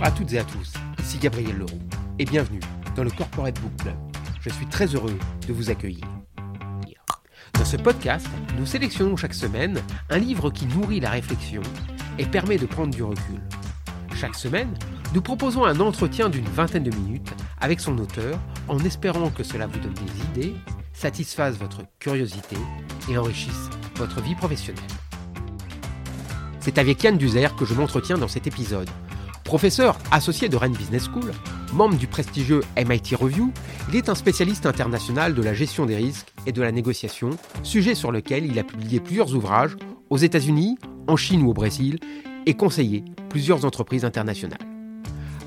Bonjour 0.00 0.14
à 0.14 0.16
toutes 0.16 0.32
et 0.32 0.38
à 0.38 0.44
tous, 0.44 0.72
ici 1.02 1.18
Gabriel 1.18 1.58
Leroux 1.58 1.78
et 2.18 2.24
bienvenue 2.24 2.60
dans 2.96 3.04
le 3.04 3.10
Corporate 3.10 3.60
Book 3.60 3.76
Club. 3.82 3.96
Je 4.40 4.48
suis 4.48 4.64
très 4.64 4.86
heureux 4.86 5.18
de 5.46 5.52
vous 5.52 5.68
accueillir. 5.68 6.06
Dans 7.52 7.66
ce 7.66 7.76
podcast, 7.76 8.26
nous 8.58 8.64
sélectionnons 8.64 9.18
chaque 9.18 9.34
semaine 9.34 9.78
un 10.08 10.16
livre 10.16 10.48
qui 10.50 10.64
nourrit 10.64 11.00
la 11.00 11.10
réflexion 11.10 11.60
et 12.18 12.24
permet 12.24 12.56
de 12.56 12.64
prendre 12.64 12.94
du 12.94 13.02
recul. 13.02 13.42
Chaque 14.14 14.36
semaine, 14.36 14.74
nous 15.12 15.20
proposons 15.20 15.66
un 15.66 15.78
entretien 15.80 16.30
d'une 16.30 16.48
vingtaine 16.48 16.84
de 16.84 16.96
minutes 16.96 17.34
avec 17.60 17.78
son 17.78 17.98
auteur 17.98 18.38
en 18.68 18.78
espérant 18.78 19.28
que 19.28 19.42
cela 19.42 19.66
vous 19.66 19.80
donne 19.80 19.92
des 19.92 20.40
idées, 20.40 20.54
satisfasse 20.94 21.56
votre 21.56 21.82
curiosité 21.98 22.56
et 23.10 23.18
enrichisse 23.18 23.68
votre 23.96 24.22
vie 24.22 24.34
professionnelle. 24.34 24.82
C'est 26.58 26.78
avec 26.78 27.02
Yann 27.02 27.18
Duzer 27.18 27.54
que 27.54 27.66
je 27.66 27.74
m'entretiens 27.74 28.16
dans 28.16 28.28
cet 28.28 28.46
épisode. 28.46 28.88
Professeur 29.50 29.98
associé 30.12 30.48
de 30.48 30.54
Rennes 30.54 30.76
Business 30.76 31.06
School, 31.12 31.32
membre 31.72 31.96
du 31.96 32.06
prestigieux 32.06 32.60
MIT 32.76 33.16
Review, 33.16 33.52
il 33.88 33.96
est 33.96 34.08
un 34.08 34.14
spécialiste 34.14 34.64
international 34.64 35.34
de 35.34 35.42
la 35.42 35.54
gestion 35.54 35.86
des 35.86 35.96
risques 35.96 36.32
et 36.46 36.52
de 36.52 36.62
la 36.62 36.70
négociation, 36.70 37.30
sujet 37.64 37.96
sur 37.96 38.12
lequel 38.12 38.46
il 38.46 38.60
a 38.60 38.62
publié 38.62 39.00
plusieurs 39.00 39.34
ouvrages 39.34 39.74
aux 40.08 40.18
États-Unis, 40.18 40.78
en 41.08 41.16
Chine 41.16 41.42
ou 41.42 41.50
au 41.50 41.52
Brésil, 41.52 41.98
et 42.46 42.54
conseillé 42.54 43.04
plusieurs 43.28 43.64
entreprises 43.64 44.04
internationales. 44.04 44.60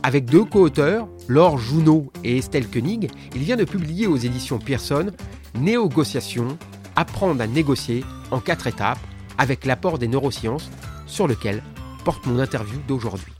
Avec 0.03 0.25
deux 0.25 0.43
co-auteurs, 0.43 1.07
Laure 1.29 1.57
Jounot 1.57 2.11
et 2.25 2.39
Estelle 2.39 2.67
Koenig, 2.67 3.09
il 3.33 3.43
vient 3.43 3.55
de 3.55 3.63
publier 3.63 4.07
aux 4.07 4.17
éditions 4.17 4.59
Pearson 4.59 5.11
Négociation, 5.57 6.57
apprendre 6.97 7.41
à 7.41 7.47
négocier 7.47 8.03
en 8.31 8.41
quatre 8.41 8.67
étapes 8.67 8.99
avec 9.37 9.63
l'apport 9.63 9.97
des 9.97 10.09
neurosciences 10.09 10.69
sur 11.07 11.25
lequel 11.25 11.63
porte 12.03 12.25
mon 12.25 12.39
interview 12.39 12.79
d'aujourd'hui. 12.85 13.31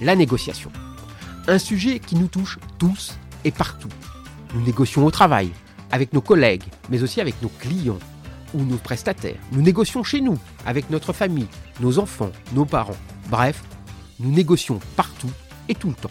La 0.00 0.14
négociation. 0.14 0.70
Un 1.48 1.58
sujet 1.58 2.00
qui 2.00 2.16
nous 2.16 2.28
touche 2.28 2.58
tous 2.78 3.16
et 3.44 3.50
partout. 3.50 3.88
Nous 4.54 4.60
négocions 4.60 5.06
au 5.06 5.10
travail, 5.10 5.50
avec 5.90 6.12
nos 6.12 6.20
collègues, 6.20 6.64
mais 6.90 7.02
aussi 7.02 7.20
avec 7.22 7.40
nos 7.40 7.48
clients 7.48 7.98
ou 8.52 8.62
nos 8.62 8.76
prestataires. 8.76 9.40
Nous 9.52 9.62
négocions 9.62 10.02
chez 10.02 10.20
nous, 10.20 10.38
avec 10.66 10.90
notre 10.90 11.14
famille, 11.14 11.48
nos 11.80 11.98
enfants, 11.98 12.30
nos 12.52 12.66
parents. 12.66 12.96
Bref, 13.30 13.62
nous 14.20 14.30
négocions 14.30 14.80
partout 14.96 15.30
et 15.68 15.74
tout 15.74 15.88
le 15.88 15.94
temps. 15.94 16.10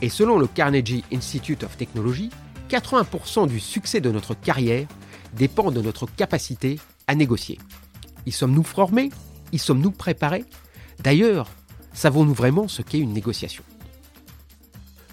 Et 0.00 0.08
selon 0.08 0.38
le 0.38 0.46
Carnegie 0.46 1.04
Institute 1.12 1.64
of 1.64 1.76
Technology, 1.76 2.30
80% 2.70 3.48
du 3.48 3.58
succès 3.58 4.00
de 4.00 4.12
notre 4.12 4.34
carrière 4.34 4.86
dépend 5.34 5.72
de 5.72 5.82
notre 5.82 6.06
capacité 6.06 6.78
à 7.08 7.16
négocier. 7.16 7.58
Y 8.26 8.32
sommes-nous 8.32 8.62
formés? 8.62 9.10
Y 9.52 9.58
sommes-nous 9.58 9.90
préparés? 9.90 10.44
D'ailleurs, 11.00 11.48
savons-nous 11.92 12.34
vraiment 12.34 12.68
ce 12.68 12.82
qu'est 12.82 12.98
une 12.98 13.12
négociation? 13.12 13.64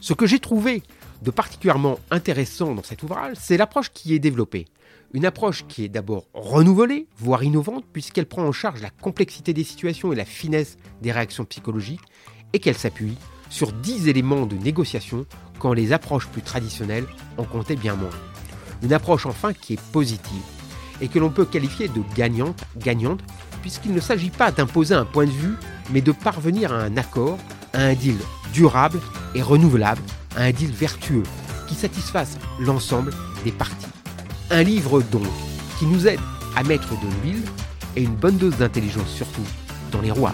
Ce 0.02 0.14
que 0.14 0.26
j'ai 0.26 0.40
trouvé 0.40 0.84
de 1.22 1.32
particulièrement 1.32 2.00
intéressant 2.12 2.74
dans 2.74 2.84
cet 2.84 3.04
ouvrage, 3.04 3.36
c'est 3.40 3.58
l'approche 3.58 3.92
qui 3.94 4.14
est 4.14 4.20
développée. 4.20 4.66
Une 5.14 5.26
approche 5.26 5.66
qui 5.68 5.84
est 5.84 5.90
d'abord 5.90 6.28
renouvelée, 6.34 7.08
voire 7.18 7.44
innovante, 7.44 7.84
puisqu'elle 7.92 8.28
prend 8.28 8.44
en 8.44 8.52
charge 8.52 8.82
la 8.82 8.92
complexité 8.92 9.54
des 9.54 9.64
situations 9.64 10.14
et 10.14 10.16
la 10.16 10.26
finesse 10.26 10.78
des 11.02 11.12
réactions 11.12 11.46
psychologiques, 11.46 12.02
et 12.54 12.60
qu'elle 12.60 12.78
s'appuie 12.78 13.18
sur 13.50 13.72
10 13.72 14.08
éléments 14.08 14.46
de 14.46 14.56
négociation 14.56 15.26
quand 15.58 15.74
les 15.74 15.92
approches 15.92 16.28
plus 16.28 16.42
traditionnelles 16.42 17.08
en 17.38 17.44
comptaient 17.44 17.76
bien 17.76 17.96
moins. 17.96 18.10
Une 18.84 18.94
approche 18.94 19.26
enfin 19.26 19.54
qui 19.54 19.74
est 19.74 19.82
positive, 19.92 20.44
et 21.02 21.08
que 21.08 21.20
l'on 21.20 21.32
peut 21.32 21.46
qualifier 21.46 21.88
de 21.88 22.02
gagnante, 22.16 22.64
gagnante, 22.78 23.22
puisqu'il 23.62 23.94
ne 23.94 24.00
s'agit 24.00 24.30
pas 24.30 24.52
d'imposer 24.52 24.96
un 24.96 25.06
point 25.06 25.26
de 25.26 25.32
vue, 25.32 25.56
mais 25.92 26.02
de 26.02 26.12
parvenir 26.12 26.74
à 26.74 26.78
un 26.78 26.98
accord, 26.98 27.38
à 27.74 27.84
un 27.84 27.94
deal 27.94 28.18
durable 28.54 29.00
et 29.36 29.42
renouvelable, 29.42 30.02
à 30.36 30.44
un 30.44 30.52
deal 30.52 30.72
vertueux 30.72 31.24
qui 31.68 31.76
satisfasse 31.76 32.38
l'ensemble 32.60 33.14
des 33.44 33.52
parties. 33.52 33.88
Un 34.50 34.64
livre 34.64 35.02
donc 35.02 35.28
qui 35.78 35.86
nous 35.86 36.08
aide 36.08 36.20
à 36.56 36.64
mettre 36.64 36.90
de 37.00 37.08
l'huile 37.22 37.44
et 37.96 38.04
une 38.04 38.16
bonne 38.16 38.38
dose 38.38 38.58
d'intelligence 38.58 39.10
surtout 39.10 39.46
dans 39.92 40.02
les 40.02 40.12
rouages. 40.12 40.34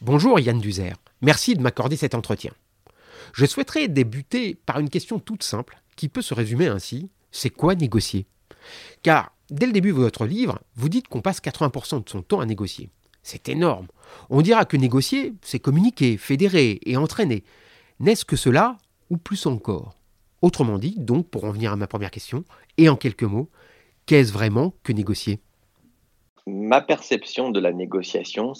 Bonjour 0.00 0.38
Yann 0.38 0.60
Duzer, 0.60 0.94
merci 1.22 1.54
de 1.54 1.62
m'accorder 1.62 1.96
cet 1.96 2.14
entretien. 2.14 2.52
Je 3.32 3.46
souhaiterais 3.46 3.88
débuter 3.88 4.54
par 4.66 4.78
une 4.78 4.90
question 4.90 5.18
toute 5.18 5.42
simple 5.42 5.78
qui 5.96 6.08
peut 6.08 6.22
se 6.22 6.34
résumer 6.34 6.68
ainsi 6.68 7.10
c'est 7.34 7.50
quoi 7.50 7.74
négocier? 7.74 8.26
Car 9.02 9.33
dès 9.50 9.66
le 9.66 9.72
début 9.72 9.90
de 9.90 9.94
votre 9.94 10.26
livre, 10.26 10.60
vous 10.76 10.88
dites 10.88 11.08
qu'on 11.08 11.20
passe 11.22 11.40
80% 11.40 12.04
de 12.04 12.08
son 12.08 12.22
temps 12.22 12.40
à 12.40 12.46
négocier. 12.46 12.90
C'est 13.22 13.48
énorme. 13.48 13.86
On 14.28 14.42
dira 14.42 14.64
que 14.64 14.76
négocier, 14.76 15.34
c'est 15.42 15.58
communiquer, 15.58 16.16
fédérer 16.18 16.80
et 16.84 16.96
entraîner. 16.96 17.42
N'est-ce 18.00 18.24
que 18.24 18.36
cela 18.36 18.76
ou 19.10 19.16
plus 19.16 19.46
encore? 19.46 19.94
Autrement 20.42 20.78
dit, 20.78 20.94
donc, 20.98 21.28
pour 21.28 21.44
en 21.44 21.52
venir 21.52 21.72
à 21.72 21.76
ma 21.76 21.86
première 21.86 22.10
question, 22.10 22.44
et 22.76 22.90
en 22.90 22.96
quelques 22.96 23.22
mots, 23.22 23.48
qu'est-ce 24.04 24.32
vraiment 24.32 24.74
que 24.82 24.92
négocier? 24.92 25.40
Ma 26.46 26.82
perception 26.82 27.50
de 27.50 27.60
la 27.60 27.72
négociation 27.72 28.52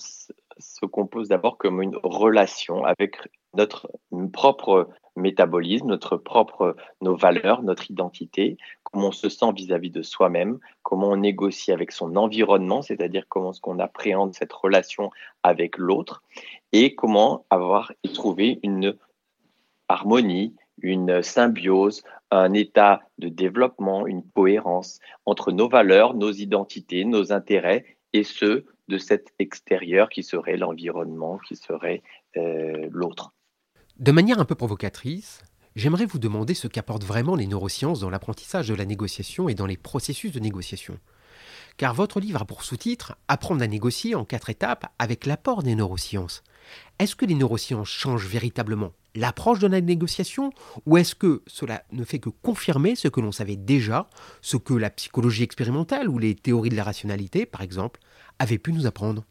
se 0.58 0.86
compose 0.86 1.28
d'abord 1.28 1.58
comme 1.58 1.82
une 1.82 1.96
relation 2.02 2.84
avec 2.84 3.16
notre 3.54 3.90
propre 4.32 4.88
métabolisme, 5.16 5.86
notre 5.86 6.16
propre, 6.16 6.76
nos 7.00 7.16
valeurs, 7.16 7.62
notre 7.62 7.90
identité, 7.90 8.56
comment 8.82 9.08
on 9.08 9.12
se 9.12 9.28
sent 9.28 9.52
vis-à-vis 9.54 9.90
de 9.90 10.02
soi-même, 10.02 10.58
comment 10.82 11.10
on 11.10 11.16
négocie 11.16 11.72
avec 11.72 11.92
son 11.92 12.16
environnement, 12.16 12.82
c'est-à-dire 12.82 13.26
comment 13.28 13.50
est-ce 13.50 13.60
qu'on 13.60 13.78
appréhende 13.78 14.34
cette 14.34 14.52
relation 14.52 15.10
avec 15.42 15.78
l'autre, 15.78 16.22
et 16.72 16.94
comment 16.94 17.46
avoir 17.50 17.92
et 18.02 18.12
trouver 18.12 18.58
une 18.62 18.96
harmonie, 19.88 20.54
une 20.82 21.22
symbiose, 21.22 22.02
un 22.30 22.52
état 22.52 23.02
de 23.18 23.28
développement, 23.28 24.06
une 24.06 24.24
cohérence 24.34 24.98
entre 25.26 25.52
nos 25.52 25.68
valeurs, 25.68 26.14
nos 26.14 26.32
identités, 26.32 27.04
nos 27.04 27.32
intérêts 27.32 27.84
et 28.12 28.24
ceux 28.24 28.66
de 28.88 28.98
cet 28.98 29.32
extérieur 29.38 30.08
qui 30.08 30.22
serait 30.22 30.56
l'environnement, 30.56 31.38
qui 31.38 31.56
serait 31.56 32.02
euh, 32.36 32.88
l'autre. 32.90 33.32
De 33.98 34.12
manière 34.12 34.40
un 34.40 34.44
peu 34.44 34.54
provocatrice, 34.54 35.42
j'aimerais 35.76 36.06
vous 36.06 36.18
demander 36.18 36.54
ce 36.54 36.68
qu'apportent 36.68 37.04
vraiment 37.04 37.36
les 37.36 37.46
neurosciences 37.46 38.00
dans 38.00 38.10
l'apprentissage 38.10 38.68
de 38.68 38.74
la 38.74 38.84
négociation 38.84 39.48
et 39.48 39.54
dans 39.54 39.66
les 39.66 39.76
processus 39.76 40.32
de 40.32 40.40
négociation. 40.40 40.98
Car 41.76 41.94
votre 41.94 42.20
livre 42.20 42.42
a 42.42 42.44
pour 42.44 42.62
sous-titre 42.62 43.16
Apprendre 43.28 43.62
à 43.62 43.66
négocier 43.66 44.14
en 44.14 44.24
quatre 44.24 44.50
étapes 44.50 44.92
avec 44.98 45.26
l'apport 45.26 45.62
des 45.62 45.74
neurosciences. 45.74 46.42
Est-ce 46.98 47.16
que 47.16 47.26
les 47.26 47.34
neurosciences 47.34 47.88
changent 47.88 48.26
véritablement? 48.26 48.92
L'approche 49.14 49.58
de 49.58 49.66
la 49.66 49.80
négociation 49.80 50.50
ou 50.86 50.96
est-ce 50.96 51.14
que 51.14 51.42
cela 51.46 51.82
ne 51.92 52.04
fait 52.04 52.18
que 52.18 52.30
confirmer 52.30 52.94
ce 52.94 53.08
que 53.08 53.20
l'on 53.20 53.32
savait 53.32 53.56
déjà, 53.56 54.08
ce 54.40 54.56
que 54.56 54.74
la 54.74 54.90
psychologie 54.90 55.42
expérimentale 55.42 56.08
ou 56.08 56.18
les 56.18 56.34
théories 56.34 56.70
de 56.70 56.76
la 56.76 56.84
rationalité, 56.84 57.46
par 57.46 57.62
exemple, 57.62 58.00
avaient 58.38 58.58
pu 58.58 58.72
nous 58.72 58.86
apprendre? 58.86 59.24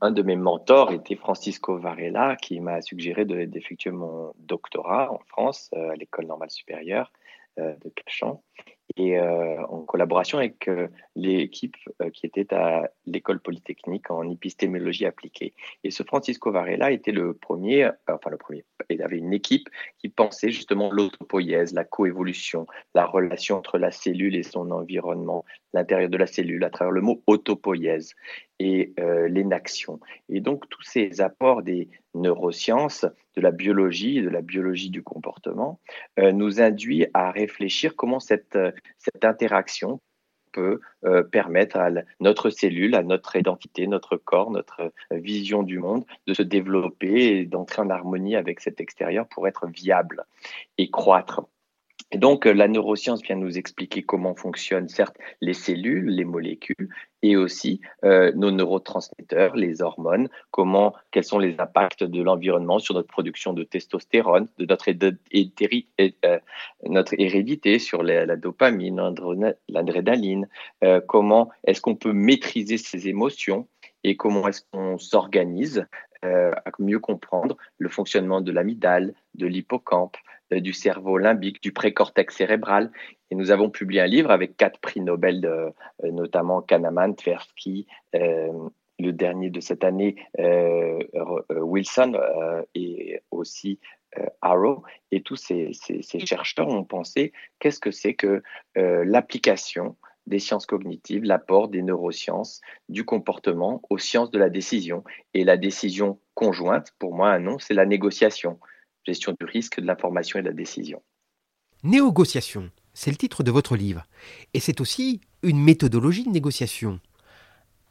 Un 0.00 0.10
de 0.10 0.22
mes 0.22 0.36
mentors 0.36 0.92
était 0.92 1.16
Francisco 1.16 1.78
Varela, 1.78 2.36
qui 2.36 2.60
m'a 2.60 2.80
suggéré 2.82 3.24
d'effectuer 3.24 3.90
mon 3.90 4.32
doctorat 4.38 5.12
en 5.12 5.20
France, 5.28 5.70
euh, 5.74 5.90
à 5.90 5.94
l'École 5.94 6.26
normale 6.26 6.50
supérieure 6.50 7.12
euh, 7.58 7.74
de 7.84 7.90
Cachan 7.90 8.42
et 8.96 9.18
euh, 9.18 9.64
en 9.66 9.82
collaboration 9.82 10.38
avec 10.38 10.68
euh, 10.68 10.88
l'équipe 11.16 11.76
euh, 12.02 12.10
qui 12.10 12.26
était 12.26 12.52
à 12.54 12.90
l'école 13.06 13.40
polytechnique 13.40 14.10
en 14.10 14.28
épistémologie 14.30 15.06
appliquée. 15.06 15.54
Et 15.82 15.90
ce 15.90 16.02
Francisco 16.02 16.52
Varela 16.52 16.92
était 16.92 17.12
le 17.12 17.34
premier, 17.34 17.90
enfin 18.08 18.30
le 18.30 18.36
premier, 18.36 18.64
il 18.90 19.02
avait 19.02 19.18
une 19.18 19.32
équipe 19.32 19.68
qui 19.98 20.08
pensait 20.08 20.50
justement 20.50 20.92
l'autopoïèse, 20.92 21.74
la 21.74 21.84
coévolution, 21.84 22.66
la 22.94 23.06
relation 23.06 23.56
entre 23.56 23.78
la 23.78 23.90
cellule 23.90 24.36
et 24.36 24.42
son 24.42 24.70
environnement, 24.70 25.44
l'intérieur 25.72 26.10
de 26.10 26.16
la 26.16 26.26
cellule 26.26 26.64
à 26.64 26.70
travers 26.70 26.92
le 26.92 27.00
mot 27.00 27.22
autopoïèse 27.26 28.14
et 28.60 28.94
l'énaction. 29.28 29.98
Et 30.28 30.40
donc 30.40 30.68
tous 30.68 30.82
ces 30.82 31.20
apports 31.20 31.62
des 31.62 31.88
neurosciences, 32.14 33.04
de 33.36 33.40
la 33.40 33.50
biologie, 33.50 34.22
de 34.22 34.28
la 34.28 34.42
biologie 34.42 34.90
du 34.90 35.02
comportement, 35.02 35.80
nous 36.18 36.60
induit 36.60 37.06
à 37.14 37.30
réfléchir 37.32 37.96
comment 37.96 38.20
cette 38.20 38.56
cette 38.98 39.24
interaction 39.24 40.00
peut 40.54 40.80
euh, 41.04 41.22
permettre 41.22 41.76
à 41.76 41.90
notre 42.20 42.48
cellule, 42.48 42.94
à 42.94 43.02
notre 43.02 43.36
identité, 43.36 43.86
notre 43.86 44.16
corps, 44.16 44.50
notre 44.50 44.92
vision 45.10 45.62
du 45.62 45.78
monde 45.78 46.04
de 46.26 46.32
se 46.32 46.42
développer 46.42 47.38
et 47.38 47.44
d'entrer 47.44 47.82
en 47.82 47.90
harmonie 47.90 48.36
avec 48.36 48.60
cet 48.60 48.80
extérieur 48.80 49.26
pour 49.28 49.46
être 49.48 49.66
viable 49.66 50.24
et 50.78 50.88
croître. 50.90 51.42
Donc, 52.14 52.44
la 52.44 52.68
neuroscience 52.68 53.22
vient 53.22 53.36
nous 53.36 53.58
expliquer 53.58 54.02
comment 54.02 54.34
fonctionnent, 54.34 54.88
certes, 54.88 55.16
les 55.40 55.54
cellules, 55.54 56.08
les 56.08 56.24
molécules, 56.24 56.88
et 57.22 57.36
aussi 57.36 57.80
euh, 58.04 58.32
nos 58.34 58.50
neurotransmetteurs, 58.50 59.56
les 59.56 59.82
hormones, 59.82 60.28
comment, 60.50 60.94
quels 61.10 61.24
sont 61.24 61.38
les 61.38 61.58
impacts 61.58 62.04
de 62.04 62.22
l'environnement 62.22 62.78
sur 62.78 62.94
notre 62.94 63.08
production 63.08 63.52
de 63.54 63.64
testostérone, 63.64 64.46
de 64.58 64.66
notre, 64.66 64.90
euh, 64.90 66.38
hérédité 67.18 67.78
sur 67.78 68.02
la, 68.02 68.36
dopamine, 68.36 69.14
l'adrénaline, 69.68 70.48
euh, 70.84 71.00
comment 71.00 71.48
est-ce 71.66 71.80
qu'on 71.80 71.96
peut 71.96 72.12
maîtriser 72.12 72.76
ces 72.76 73.08
émotions 73.08 73.66
et 74.04 74.16
comment 74.16 74.46
est-ce 74.46 74.62
qu'on 74.70 74.98
s'organise 74.98 75.86
à 76.22 76.70
mieux 76.78 77.00
comprendre 77.00 77.58
le 77.76 77.90
fonctionnement 77.90 78.40
de 78.40 78.50
l'amygdale, 78.50 79.12
de 79.34 79.46
l'hippocampe, 79.46 80.16
du 80.50 80.72
cerveau 80.72 81.18
limbique, 81.18 81.62
du 81.62 81.72
précortex 81.72 82.36
cérébral. 82.36 82.90
Et 83.30 83.34
nous 83.34 83.50
avons 83.50 83.70
publié 83.70 84.00
un 84.00 84.06
livre 84.06 84.30
avec 84.30 84.56
quatre 84.56 84.78
prix 84.80 85.00
Nobel, 85.00 85.72
notamment 86.02 86.62
Kahneman, 86.62 87.14
Tversky, 87.16 87.86
le 88.12 89.12
dernier 89.12 89.50
de 89.50 89.60
cette 89.60 89.84
année, 89.84 90.16
Wilson, 91.50 92.20
et 92.74 93.20
aussi 93.30 93.80
Arrow. 94.42 94.82
Et 95.10 95.22
tous 95.22 95.36
ces, 95.36 95.72
chercheurs 96.24 96.68
ont 96.68 96.84
pensé 96.84 97.32
qu'est-ce 97.58 97.80
que 97.80 97.90
c'est 97.90 98.14
que 98.14 98.42
l'application 98.76 99.96
des 100.26 100.38
sciences 100.38 100.66
cognitives, 100.66 101.24
l'apport 101.24 101.68
des 101.68 101.82
neurosciences, 101.82 102.60
du 102.88 103.04
comportement 103.04 103.82
aux 103.90 103.98
sciences 103.98 104.30
de 104.30 104.38
la 104.38 104.48
décision. 104.48 105.04
Et 105.34 105.44
la 105.44 105.56
décision 105.56 106.18
conjointe, 106.34 106.92
pour 106.98 107.14
moi, 107.14 107.30
un 107.30 107.40
nom, 107.40 107.58
c'est 107.58 107.74
la 107.74 107.86
négociation, 107.86 108.58
gestion 109.06 109.34
du 109.38 109.46
risque, 109.46 109.80
de 109.80 109.86
l'information 109.86 110.38
et 110.38 110.42
de 110.42 110.48
la 110.48 110.54
décision. 110.54 111.02
Négociation, 111.82 112.70
c'est 112.94 113.10
le 113.10 113.16
titre 113.16 113.42
de 113.42 113.50
votre 113.50 113.76
livre. 113.76 114.04
Et 114.54 114.60
c'est 114.60 114.80
aussi 114.80 115.20
une 115.42 115.60
méthodologie 115.60 116.24
de 116.24 116.30
négociation. 116.30 117.00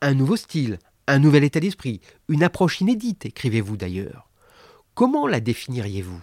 Un 0.01 0.13
nouveau 0.15 0.35
style, 0.35 0.79
un 1.07 1.19
nouvel 1.19 1.43
état 1.43 1.59
d'esprit, 1.59 2.01
une 2.27 2.43
approche 2.43 2.81
inédite, 2.81 3.25
écrivez-vous 3.25 3.77
d'ailleurs. 3.77 4.29
Comment 4.95 5.27
la 5.27 5.39
définiriez-vous? 5.39 6.21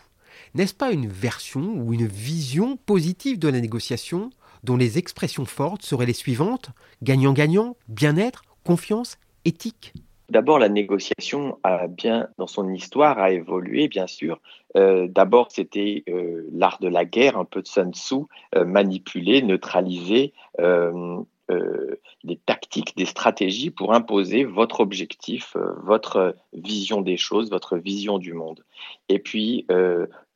N'est-ce 0.54 0.74
pas 0.74 0.90
une 0.90 1.08
version 1.08 1.74
ou 1.74 1.94
une 1.94 2.06
vision 2.06 2.76
positive 2.76 3.38
de 3.38 3.48
la 3.48 3.60
négociation 3.60 4.30
dont 4.64 4.76
les 4.76 4.98
expressions 4.98 5.44
fortes 5.44 5.82
seraient 5.82 6.06
les 6.06 6.12
suivantes 6.12 6.70
gagnant-gagnant, 7.02 7.76
bien-être, 7.88 8.42
confiance, 8.64 9.18
éthique? 9.44 9.92
D'abord, 10.30 10.60
la 10.60 10.68
négociation 10.68 11.58
a 11.64 11.88
bien, 11.88 12.28
dans 12.38 12.46
son 12.46 12.72
histoire, 12.72 13.18
a 13.18 13.32
évolué, 13.32 13.88
bien 13.88 14.06
sûr. 14.06 14.40
Euh, 14.76 15.08
d'abord, 15.08 15.50
c'était 15.50 16.04
euh, 16.08 16.48
l'art 16.52 16.78
de 16.80 16.86
la 16.86 17.04
guerre, 17.04 17.36
un 17.36 17.44
peu 17.44 17.62
de 17.62 17.66
Sun 17.66 17.92
Tzu, 17.92 18.26
euh, 18.54 18.64
manipuler, 18.64 19.42
neutraliser, 19.42 20.32
des 22.24 22.36
tactiques, 22.36 22.96
des 22.96 23.04
stratégies 23.04 23.70
pour 23.70 23.94
imposer 23.94 24.44
votre 24.44 24.80
objectif, 24.80 25.56
votre 25.82 26.34
vision 26.52 27.00
des 27.00 27.16
choses, 27.16 27.50
votre 27.50 27.76
vision 27.76 28.18
du 28.18 28.34
monde. 28.34 28.64
Et 29.08 29.18
puis, 29.18 29.66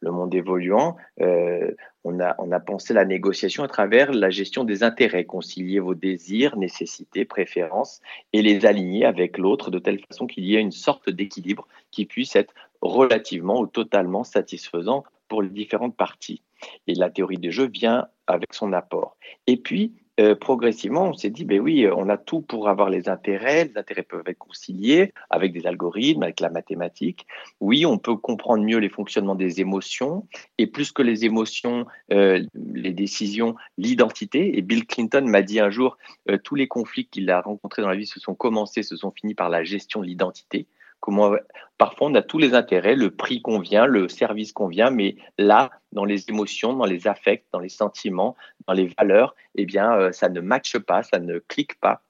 le 0.04 0.10
monde 0.12 0.34
évoluant, 0.34 0.96
euh, 1.20 1.70
on, 2.04 2.20
a, 2.20 2.36
on 2.38 2.52
a 2.52 2.60
pensé 2.60 2.92
la 2.92 3.04
négociation 3.04 3.64
à 3.64 3.68
travers 3.68 4.12
la 4.12 4.30
gestion 4.30 4.62
des 4.62 4.82
intérêts, 4.82 5.24
concilier 5.24 5.80
vos 5.80 5.94
désirs, 5.94 6.56
nécessités, 6.56 7.24
préférences 7.24 8.00
et 8.32 8.42
les 8.42 8.66
aligner 8.66 9.06
avec 9.06 9.38
l'autre 9.38 9.70
de 9.70 9.78
telle 9.78 10.00
façon 10.00 10.26
qu'il 10.26 10.44
y 10.44 10.54
ait 10.54 10.60
une 10.60 10.72
sorte 10.72 11.08
d'équilibre 11.08 11.66
qui 11.90 12.04
puisse 12.04 12.36
être 12.36 12.54
relativement 12.82 13.58
ou 13.58 13.66
totalement 13.66 14.24
satisfaisant 14.24 15.04
pour 15.28 15.42
les 15.42 15.48
différentes 15.48 15.96
parties. 15.96 16.42
Et 16.86 16.94
la 16.94 17.10
théorie 17.10 17.38
des 17.38 17.50
jeux 17.50 17.68
vient 17.68 18.06
avec 18.26 18.52
son 18.52 18.74
apport. 18.74 19.16
Et 19.46 19.56
puis, 19.56 19.94
euh, 20.20 20.36
progressivement, 20.36 21.08
on 21.08 21.12
s'est 21.14 21.30
dit, 21.30 21.44
ben 21.44 21.60
oui, 21.60 21.88
on 21.92 22.08
a 22.08 22.16
tout 22.16 22.40
pour 22.40 22.68
avoir 22.68 22.88
les 22.88 23.08
intérêts. 23.08 23.64
Les 23.64 23.76
intérêts 23.76 24.02
peuvent 24.02 24.22
être 24.26 24.38
conciliés 24.38 25.12
avec 25.28 25.52
des 25.52 25.66
algorithmes, 25.66 26.22
avec 26.22 26.38
la 26.40 26.50
mathématique. 26.50 27.26
Oui, 27.60 27.84
on 27.84 27.98
peut 27.98 28.16
comprendre 28.16 28.62
mieux 28.64 28.78
les 28.78 28.88
fonctionnements 28.88 29.34
des 29.34 29.60
émotions. 29.60 30.28
Et 30.58 30.68
plus 30.68 30.92
que 30.92 31.02
les 31.02 31.24
émotions, 31.24 31.86
euh, 32.12 32.44
les 32.74 32.92
décisions, 32.92 33.56
l'identité. 33.76 34.56
Et 34.56 34.62
Bill 34.62 34.86
Clinton 34.86 35.24
m'a 35.26 35.42
dit 35.42 35.58
un 35.58 35.70
jour, 35.70 35.98
euh, 36.30 36.38
tous 36.38 36.54
les 36.54 36.68
conflits 36.68 37.06
qu'il 37.06 37.28
a 37.30 37.40
rencontrés 37.40 37.82
dans 37.82 37.88
la 37.88 37.96
vie 37.96 38.06
se 38.06 38.20
sont 38.20 38.34
commencés, 38.34 38.84
se 38.84 38.96
sont 38.96 39.10
finis 39.10 39.34
par 39.34 39.48
la 39.48 39.64
gestion 39.64 40.00
de 40.00 40.06
l'identité. 40.06 40.66
Comment, 41.04 41.34
parfois, 41.76 42.08
on 42.08 42.14
a 42.14 42.22
tous 42.22 42.38
les 42.38 42.54
intérêts, 42.54 42.96
le 42.96 43.10
prix 43.10 43.42
convient, 43.42 43.84
le 43.84 44.08
service 44.08 44.54
convient, 44.54 44.88
mais 44.88 45.16
là, 45.36 45.68
dans 45.92 46.06
les 46.06 46.30
émotions, 46.30 46.72
dans 46.72 46.86
les 46.86 47.06
affects, 47.06 47.44
dans 47.52 47.58
les 47.58 47.68
sentiments, 47.68 48.36
dans 48.66 48.72
les 48.72 48.90
valeurs, 48.98 49.34
eh 49.54 49.66
bien, 49.66 49.92
euh, 49.92 50.12
ça 50.12 50.30
ne 50.30 50.40
matche 50.40 50.78
pas, 50.78 51.02
ça 51.02 51.18
ne 51.18 51.40
clique 51.40 51.78
pas. 51.78 52.00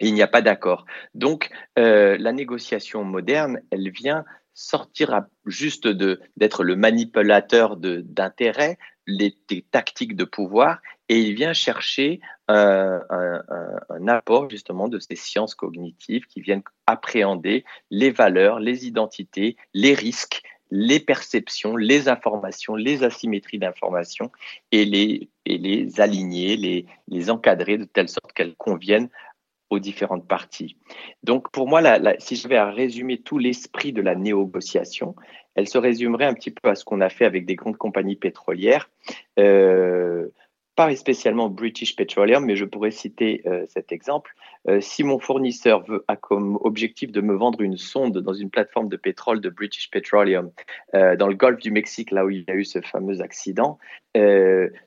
Et 0.00 0.08
il 0.08 0.14
n'y 0.14 0.22
a 0.22 0.28
pas 0.28 0.40
d'accord. 0.40 0.86
Donc, 1.12 1.50
euh, 1.78 2.16
la 2.18 2.32
négociation 2.32 3.04
moderne, 3.04 3.60
elle 3.70 3.90
vient 3.90 4.24
sortir 4.54 5.22
juste 5.46 5.86
de 5.86 6.20
d'être 6.36 6.64
le 6.64 6.76
manipulateur 6.76 7.76
d'intérêts, 7.76 8.78
les, 9.06 9.36
des 9.48 9.62
tactiques 9.62 10.16
de 10.16 10.24
pouvoir, 10.24 10.80
et 11.08 11.18
il 11.18 11.34
vient 11.34 11.52
chercher 11.52 12.20
un, 12.48 13.00
apport 14.08 14.50
justement 14.50 14.88
de 14.88 14.98
ces 14.98 15.16
sciences 15.16 15.54
cognitives 15.54 16.26
qui 16.26 16.40
viennent 16.40 16.62
appréhender 16.86 17.64
les 17.90 18.10
valeurs, 18.10 18.60
les 18.60 18.86
identités, 18.86 19.56
les 19.74 19.94
risques, 19.94 20.42
les 20.70 21.00
perceptions, 21.00 21.76
les 21.76 22.08
informations, 22.08 22.74
les 22.74 23.04
asymétries 23.04 23.58
d'informations 23.58 24.30
et 24.70 24.84
les, 24.84 26.00
aligner, 26.00 26.86
les 27.08 27.30
encadrer 27.30 27.78
de 27.78 27.84
telle 27.84 28.08
sorte 28.08 28.32
qu'elles 28.32 28.56
conviennent 28.56 29.10
aux 29.72 29.78
différentes 29.78 30.26
parties. 30.26 30.76
Donc 31.24 31.50
pour 31.50 31.66
moi, 31.66 31.80
si 32.18 32.36
je 32.36 32.46
vais 32.48 32.60
résumer 32.60 33.18
tout 33.18 33.38
l'esprit 33.38 33.92
de 33.92 34.02
la 34.02 34.14
négociation, 34.14 35.14
elle 35.54 35.68
se 35.68 35.78
résumerait 35.78 36.26
un 36.26 36.34
petit 36.34 36.50
peu 36.50 36.68
à 36.68 36.74
ce 36.74 36.84
qu'on 36.84 37.00
a 37.00 37.08
fait 37.08 37.24
avec 37.24 37.46
des 37.46 37.56
grandes 37.56 37.76
compagnies 37.76 38.16
pétrolières. 38.16 38.90
Euh, 39.38 40.28
pas 40.74 40.94
spécialement 40.96 41.48
British 41.50 41.96
Petroleum, 41.96 42.44
mais 42.44 42.56
je 42.56 42.64
pourrais 42.64 42.90
citer 42.90 43.42
euh, 43.46 43.64
cet 43.68 43.92
exemple. 43.92 44.34
Euh, 44.68 44.80
si 44.80 45.04
mon 45.04 45.18
fournisseur 45.18 45.84
veut, 45.84 46.04
a 46.08 46.16
comme 46.16 46.56
objectif 46.62 47.12
de 47.12 47.20
me 47.20 47.34
vendre 47.34 47.60
une 47.60 47.76
sonde 47.76 48.18
dans 48.18 48.32
une 48.32 48.48
plateforme 48.48 48.88
de 48.88 48.96
pétrole 48.96 49.40
de 49.40 49.50
British 49.50 49.90
Petroleum 49.90 50.50
euh, 50.94 51.16
dans 51.16 51.28
le 51.28 51.34
golfe 51.34 51.58
du 51.58 51.70
Mexique, 51.70 52.10
là 52.10 52.24
où 52.24 52.30
il 52.30 52.44
y 52.46 52.50
a 52.50 52.54
eu 52.54 52.64
ce 52.64 52.80
fameux 52.80 53.20
accident, 53.20 53.78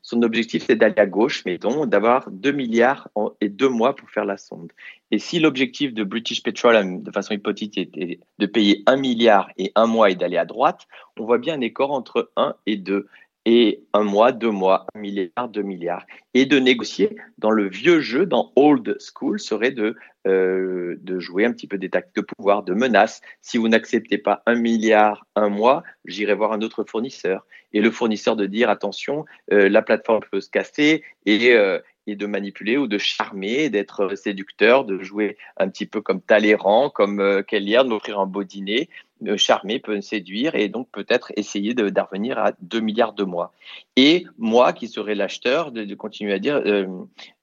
son 0.03 0.21
objectif 0.21 0.65
c'est 0.67 0.75
d'aller 0.75 0.99
à 0.99 1.07
gauche, 1.07 1.43
mais 1.45 1.57
donc 1.57 1.89
d'avoir 1.89 2.29
2 2.29 2.51
milliards 2.51 3.09
et 3.41 3.49
2 3.49 3.69
mois 3.69 3.95
pour 3.95 4.07
faire 4.11 4.23
la 4.23 4.37
sonde. 4.37 4.71
Et 5.09 5.17
si 5.17 5.39
l'objectif 5.39 5.93
de 5.93 6.03
British 6.03 6.43
Petroleum, 6.43 7.01
de 7.01 7.11
façon 7.11 7.33
hypothétique, 7.33 7.77
était 7.77 8.19
de 8.37 8.45
payer 8.45 8.83
1 8.85 8.97
milliard 8.97 9.49
et 9.57 9.71
1 9.73 9.87
mois 9.87 10.11
et 10.11 10.15
d'aller 10.15 10.37
à 10.37 10.45
droite, 10.45 10.87
on 11.19 11.25
voit 11.25 11.37
bien 11.37 11.55
un 11.55 11.61
écart 11.61 11.91
entre 11.91 12.31
1 12.35 12.55
et 12.67 12.75
2 12.75 13.07
et 13.45 13.83
un 13.93 14.03
mois, 14.03 14.31
deux 14.31 14.49
mois, 14.49 14.87
un 14.95 14.99
milliard, 14.99 15.49
deux 15.49 15.61
milliards. 15.61 16.05
Et 16.33 16.45
de 16.45 16.59
négocier 16.59 17.15
dans 17.37 17.51
le 17.51 17.69
vieux 17.69 18.01
jeu, 18.01 18.25
dans 18.25 18.51
old 18.55 18.97
school, 18.99 19.39
serait 19.39 19.71
de, 19.71 19.95
euh, 20.27 20.95
de 21.01 21.19
jouer 21.19 21.45
un 21.45 21.51
petit 21.51 21.67
peu 21.67 21.77
des 21.77 21.89
tactiques 21.89 22.15
de 22.15 22.21
pouvoir, 22.21 22.63
de 22.63 22.73
menaces. 22.73 23.21
Si 23.41 23.57
vous 23.57 23.67
n'acceptez 23.67 24.17
pas 24.17 24.41
un 24.47 24.55
milliard, 24.55 25.27
un 25.35 25.49
mois, 25.49 25.83
j'irai 26.05 26.33
voir 26.33 26.53
un 26.53 26.61
autre 26.61 26.83
fournisseur. 26.83 27.45
Et 27.73 27.81
le 27.81 27.91
fournisseur 27.91 28.35
de 28.35 28.45
dire, 28.47 28.69
attention, 28.69 29.25
euh, 29.51 29.69
la 29.69 29.81
plateforme 29.81 30.21
peut 30.31 30.41
se 30.41 30.49
casser 30.49 31.03
et, 31.25 31.53
euh, 31.53 31.79
et 32.07 32.15
de 32.15 32.25
manipuler 32.25 32.77
ou 32.77 32.87
de 32.87 32.97
charmer, 32.97 33.69
d'être 33.69 34.15
séducteur, 34.15 34.85
de 34.85 35.01
jouer 35.01 35.37
un 35.57 35.69
petit 35.69 35.85
peu 35.85 36.01
comme 36.01 36.21
Talleyrand, 36.21 36.89
comme 36.89 37.19
euh, 37.19 37.41
Kellier, 37.41 37.81
de 37.83 37.89
m'offrir 37.89 38.19
un 38.19 38.27
beau 38.27 38.43
dîner, 38.43 38.89
charmer, 39.37 39.79
peut 39.79 40.01
séduire 40.01 40.55
et 40.55 40.69
donc 40.69 40.89
peut-être 40.91 41.31
essayer 41.35 41.73
de 41.73 41.83
revenir 41.83 42.37
à 42.37 42.53
2 42.61 42.79
milliards 42.79 43.13
de 43.13 43.23
mois. 43.23 43.53
Et 43.95 44.25
moi, 44.37 44.73
qui 44.73 44.87
serais 44.87 45.15
l'acheteur, 45.15 45.71
de, 45.71 45.93
continuer 45.95 46.33
à 46.33 46.39
dire 46.39 46.61
euh, 46.65 46.87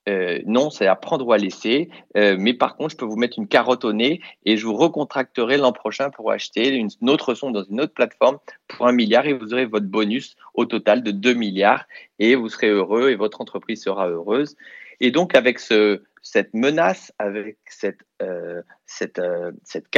euh, 0.08 0.40
non, 0.46 0.70
c'est 0.70 0.86
à 0.86 0.96
prendre 0.96 1.26
ou 1.26 1.32
à 1.32 1.38
laisser, 1.38 1.88
euh, 2.16 2.36
mais 2.38 2.54
par 2.54 2.76
contre, 2.76 2.90
je 2.90 2.96
peux 2.96 3.04
vous 3.04 3.16
mettre 3.16 3.38
une 3.38 3.46
carotte 3.46 3.84
au 3.84 3.92
nez 3.92 4.20
et 4.44 4.56
je 4.56 4.66
vous 4.66 4.74
recontracterai 4.74 5.58
l'an 5.58 5.72
prochain 5.72 6.10
pour 6.10 6.32
acheter 6.32 6.74
une, 6.74 6.90
autre 7.08 7.34
son 7.34 7.52
dans 7.52 7.62
une 7.62 7.80
autre 7.80 7.94
plateforme 7.94 8.38
pour 8.66 8.86
un 8.86 8.92
milliard 8.92 9.26
et 9.26 9.32
vous 9.32 9.52
aurez 9.54 9.66
votre 9.66 9.86
bonus 9.86 10.34
au 10.54 10.64
total 10.64 11.02
de 11.02 11.12
2 11.12 11.34
milliards 11.34 11.84
et 12.18 12.34
vous 12.34 12.48
serez 12.48 12.68
heureux 12.68 13.10
et 13.10 13.14
votre 13.14 13.40
entreprise 13.40 13.82
sera 13.82 14.08
heureuse. 14.08 14.56
Et 15.02 15.10
donc, 15.10 15.34
avec 15.34 15.58
ce, 15.58 16.00
cette 16.22 16.54
menace, 16.54 17.12
avec 17.18 17.58
cette, 17.66 17.98
euh, 18.22 18.62
cette, 18.86 19.18
euh, 19.18 19.50
cette 19.64 19.88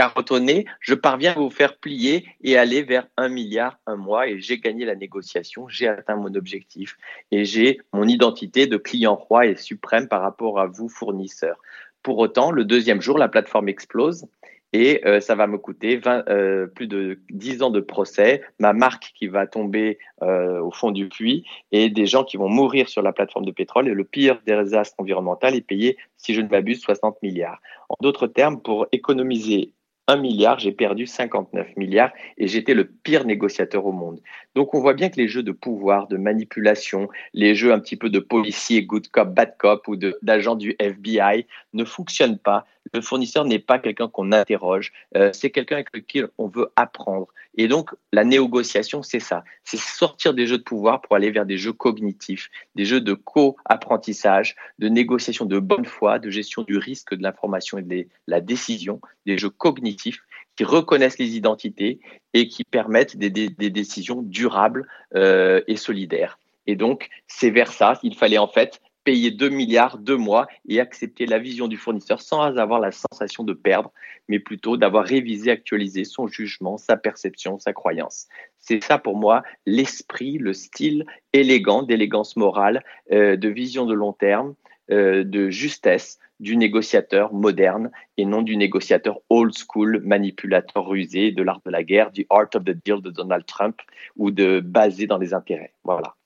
je 0.81 0.95
parviens 0.95 1.33
à 1.33 1.39
vous 1.39 1.51
faire 1.51 1.77
plier 1.77 2.27
et 2.41 2.57
aller 2.57 2.83
vers 2.83 3.07
un 3.19 3.29
milliard 3.29 3.79
un 3.87 3.97
mois 3.97 4.27
et 4.27 4.41
j'ai 4.41 4.59
gagné 4.59 4.87
la 4.87 4.95
négociation, 4.95 5.69
j'ai 5.69 5.89
atteint 5.89 6.17
mon 6.17 6.35
objectif 6.35 6.97
et 7.31 7.45
j'ai 7.45 7.83
mon 7.93 8.09
identité 8.09 8.67
de 8.67 8.79
client 8.79 9.15
roi 9.15 9.45
et 9.45 9.57
suprême 9.57 10.09
par 10.09 10.23
rapport 10.23 10.59
à 10.59 10.67
vous, 10.67 10.89
fournisseurs. 10.89 11.61
Pour 12.03 12.17
autant, 12.19 12.51
le 12.51 12.65
deuxième 12.65 13.03
jour, 13.03 13.19
la 13.19 13.29
plateforme 13.29 13.69
explose 13.69 14.27
et 14.75 15.07
euh, 15.07 15.21
ça 15.21 15.37
va 15.37 15.47
me 15.47 15.57
coûter 15.57 15.97
20, 15.99 16.29
euh, 16.29 16.67
plus 16.67 16.89
de 16.89 17.21
10 17.31 17.63
ans 17.63 17.71
de 17.71 17.79
procès, 17.79 18.43
ma 18.59 18.73
marque 18.73 19.13
qui 19.15 19.29
va 19.29 19.47
tomber 19.47 19.99
euh, 20.21 20.61
au 20.61 20.73
fond 20.73 20.91
du 20.91 21.09
puits 21.09 21.45
et 21.71 21.89
des 21.91 22.07
gens 22.07 22.25
qui 22.25 22.37
vont 22.37 22.49
mourir 22.49 22.89
sur 22.89 23.01
la 23.01 23.13
plateforme 23.13 23.47
de 23.47 23.53
pétrole. 23.53 23.87
Et 23.87 23.95
le 23.95 24.05
pire 24.05 24.41
des 24.45 24.57
désastres 24.57 24.97
environnementaux 24.99 25.47
est 25.47 25.61
payé, 25.61 25.97
si 26.17 26.35
je 26.35 26.41
ne 26.41 26.49
m'abuse, 26.49 26.81
60 26.81 27.23
milliards. 27.23 27.61
En 27.89 27.95
d'autres 28.03 28.27
termes, 28.27 28.61
pour 28.61 28.89
économiser 28.91 29.73
1 30.09 30.17
milliard, 30.17 30.59
j'ai 30.59 30.73
perdu 30.73 31.07
59 31.07 31.77
milliards 31.77 32.11
et 32.37 32.49
j'étais 32.49 32.75
le 32.75 32.85
pire 32.85 33.25
négociateur 33.25 33.87
au 33.87 33.93
monde. 33.93 34.21
Donc 34.57 34.75
on 34.75 34.81
voit 34.81 34.95
bien 34.95 35.09
que 35.09 35.17
les 35.17 35.29
jeux 35.29 35.45
de 35.45 35.53
pouvoir, 35.53 36.09
de 36.09 36.17
manipulation, 36.17 37.09
les 37.33 37.55
jeux 37.55 37.73
un 37.73 37.79
petit 37.79 37.97
peu 37.97 38.11
de 38.11 38.19
policier, 38.19 38.83
good 38.83 39.07
cop, 39.09 39.33
bad 39.33 39.57
cop 39.57 39.87
ou 39.87 39.97
d'agent 39.97 40.57
du 40.57 40.75
FBI 40.81 41.47
ne 41.75 41.85
fonctionnent 41.85 42.39
pas 42.39 42.67
Le 42.93 43.01
fournisseur 43.01 43.45
n'est 43.45 43.59
pas 43.59 43.79
quelqu'un 43.79 44.09
qu'on 44.09 44.33
interroge, 44.33 44.93
euh, 45.17 45.31
c'est 45.33 45.51
quelqu'un 45.51 45.77
avec 45.77 45.89
lequel 45.95 46.29
on 46.39 46.49
veut 46.49 46.71
apprendre. 46.77 47.29
Et 47.57 47.69
donc, 47.69 47.91
la 48.13 48.25
négociation, 48.25 49.03
c'est 49.03 49.21
ça. 49.21 49.45
C'est 49.65 49.79
sortir 49.79 50.35
des 50.35 50.47
jeux 50.47 50.59
de 50.59 50.63
pouvoir 50.63 51.01
pour 51.01 51.17
aller 51.17 51.31
vers 51.31 51.47
des 51.47 51.57
jeux 51.57 51.73
cognitifs, 51.73 52.51
des 52.75 52.85
jeux 52.85 53.01
de 53.01 53.15
co-apprentissage, 53.15 54.57
de 54.79 54.89
négociation 54.89 55.45
de 55.45 55.59
bonne 55.59 55.85
foi, 55.85 56.19
de 56.19 56.31
gestion 56.31 56.63
du 56.63 56.79
risque 56.79 57.15
de 57.15 57.23
l'information 57.23 57.79
et 57.79 57.83
de 57.83 58.07
la 58.27 58.41
décision, 58.41 59.01
des 59.27 59.39
jeux 59.39 59.51
cognitifs 59.51 60.21
qui 60.57 60.65
reconnaissent 60.65 61.19
les 61.19 61.37
identités 61.37 62.01
et 62.33 62.49
qui 62.49 62.65
permettent 62.65 63.17
des, 63.17 63.31
décisions 63.31 64.23
durables 64.23 64.87
euh, 65.15 65.63
et 65.67 65.77
solidaires. 65.77 66.39
Et 66.67 66.77
donc, 66.77 67.09
c'est 67.27 67.51
vers 67.51 67.73
ça 67.73 67.97
qu'il 68.01 68.15
fallait 68.15 68.39
en 68.39 68.49
fait 68.49 68.81
payer 69.05 69.31
2 69.31 69.49
milliards 69.51 69.99
deux 69.99 70.17
mois 70.17 70.47
et 70.69 70.81
accepter 70.81 71.27
la 71.27 71.39
vision 71.39 71.69
du 71.69 71.77
fournisseur 71.77 72.21
sans 72.21 72.43
avoir 72.43 72.81
la 72.81 72.91
sensation 72.91 73.45
de 73.45 73.53
perdre, 73.53 73.93
mais 74.29 74.39
plutôt 74.39 74.77
d'avoir 74.77 75.05
révisé, 75.05 75.51
actualisé 75.51 76.05
son 76.05 76.27
jugement, 76.27 76.79
sa 76.79 76.97
perception, 76.97 77.59
sa 77.59 77.73
croyance. 77.73 78.27
C'est 78.59 78.83
ça 78.83 78.99
pour 78.99 79.17
moi 79.17 79.43
l'esprit, 79.67 80.39
le 80.39 80.55
style 80.55 81.05
élégant, 81.33 81.83
d'élégance 81.83 82.37
morale, 82.37 82.83
euh, 83.13 83.37
de 83.37 83.49
vision 83.49 83.87
de 83.87 83.95
long 83.95 84.13
terme, 84.13 84.55
euh, 84.91 85.25
de 85.25 85.49
justesse 85.51 86.19
du 86.41 86.57
négociateur 86.57 87.33
moderne 87.33 87.91
et 88.17 88.25
non 88.25 88.43
du 88.43 88.57
négociateur 88.57 89.21
old 89.31 89.55
school, 89.57 90.01
manipulateur 90.05 90.87
rusé 90.87 91.31
de 91.31 91.43
l'art 91.43 91.61
de 91.65 91.71
la 91.71 91.85
guerre, 91.85 92.11
du 92.11 92.27
art 92.29 92.49
of 92.55 92.65
the 92.65 92.77
deal 92.85 93.01
de 93.01 93.11
Donald 93.11 93.47
Trump 93.47 93.81
ou 94.17 94.31
de 94.31 94.61
basé 94.61 95.07
dans 95.07 95.19
les 95.19 95.33
intérêts. 95.33 95.73
Voilà. 95.85 96.17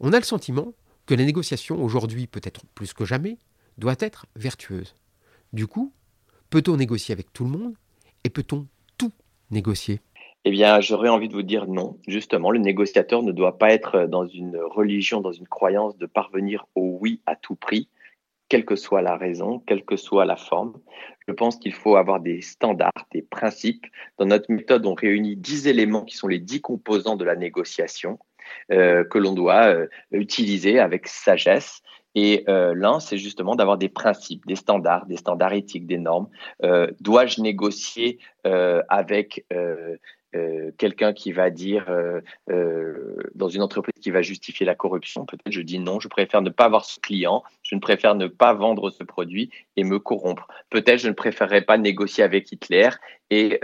On 0.00 0.12
a 0.12 0.18
le 0.18 0.24
sentiment 0.24 0.72
que 1.12 1.16
la 1.18 1.26
négociation 1.26 1.84
aujourd'hui, 1.84 2.26
peut-être 2.26 2.64
plus 2.74 2.94
que 2.94 3.04
jamais, 3.04 3.36
doit 3.76 3.96
être 4.00 4.24
vertueuse. 4.34 4.94
Du 5.52 5.66
coup, 5.66 5.92
peut-on 6.48 6.78
négocier 6.78 7.12
avec 7.12 7.34
tout 7.34 7.44
le 7.44 7.50
monde 7.50 7.74
et 8.24 8.30
peut-on 8.30 8.66
tout 8.96 9.12
négocier? 9.50 10.00
Eh 10.46 10.50
bien, 10.50 10.80
j'aurais 10.80 11.10
envie 11.10 11.28
de 11.28 11.34
vous 11.34 11.42
dire 11.42 11.66
non. 11.66 11.98
Justement, 12.08 12.50
le 12.50 12.60
négociateur 12.60 13.22
ne 13.22 13.30
doit 13.30 13.58
pas 13.58 13.74
être 13.74 14.06
dans 14.06 14.26
une 14.26 14.56
religion, 14.56 15.20
dans 15.20 15.32
une 15.32 15.46
croyance 15.46 15.98
de 15.98 16.06
parvenir 16.06 16.64
au 16.74 16.96
oui 16.98 17.20
à 17.26 17.36
tout 17.36 17.56
prix, 17.56 17.90
quelle 18.48 18.64
que 18.64 18.76
soit 18.76 19.02
la 19.02 19.18
raison, 19.18 19.58
quelle 19.58 19.84
que 19.84 19.96
soit 19.96 20.24
la 20.24 20.36
forme. 20.36 20.80
Je 21.28 21.34
pense 21.34 21.56
qu'il 21.56 21.74
faut 21.74 21.96
avoir 21.96 22.20
des 22.20 22.40
standards, 22.40 23.06
des 23.12 23.20
principes. 23.20 23.84
Dans 24.16 24.24
notre 24.24 24.50
méthode, 24.50 24.86
on 24.86 24.94
réunit 24.94 25.36
dix 25.36 25.66
éléments 25.66 26.06
qui 26.06 26.16
sont 26.16 26.28
les 26.28 26.40
dix 26.40 26.62
composants 26.62 27.16
de 27.16 27.24
la 27.26 27.36
négociation. 27.36 28.18
Euh, 28.70 29.04
que 29.04 29.18
l'on 29.18 29.32
doit 29.32 29.66
euh, 29.66 29.86
utiliser 30.12 30.78
avec 30.78 31.08
sagesse. 31.08 31.82
Et 32.14 32.44
euh, 32.48 32.74
l'un, 32.74 33.00
c'est 33.00 33.18
justement 33.18 33.54
d'avoir 33.54 33.76
des 33.76 33.88
principes, 33.88 34.46
des 34.46 34.54
standards, 34.54 35.06
des 35.06 35.16
standards 35.16 35.52
éthiques, 35.52 35.86
des 35.86 35.98
normes. 35.98 36.28
Dois-je 37.00 37.40
négocier 37.40 38.18
avec 38.44 39.46
euh, 40.34 40.70
quelqu'un 40.78 41.12
qui 41.12 41.30
va 41.30 41.50
dire 41.50 41.90
euh, 41.90 42.20
euh, 42.50 43.16
dans 43.34 43.48
une 43.48 43.60
entreprise 43.60 43.92
qui 44.00 44.10
va 44.10 44.22
justifier 44.22 44.64
la 44.64 44.74
corruption, 44.74 45.26
peut-être 45.26 45.52
je 45.52 45.60
dis 45.60 45.78
non, 45.78 46.00
je 46.00 46.08
préfère 46.08 46.40
ne 46.40 46.48
pas 46.48 46.64
avoir 46.64 46.86
ce 46.86 46.98
client, 47.00 47.42
je 47.62 47.74
ne 47.74 47.80
préfère 47.80 48.14
ne 48.14 48.26
pas 48.28 48.54
vendre 48.54 48.90
ce 48.90 49.04
produit 49.04 49.50
et 49.76 49.84
me 49.84 49.98
corrompre. 49.98 50.48
Peut-être 50.70 51.00
je 51.00 51.08
ne 51.08 51.12
préférerais 51.12 51.62
pas 51.62 51.76
négocier 51.76 52.24
avec 52.24 52.50
Hitler 52.50 52.88
et 53.30 53.60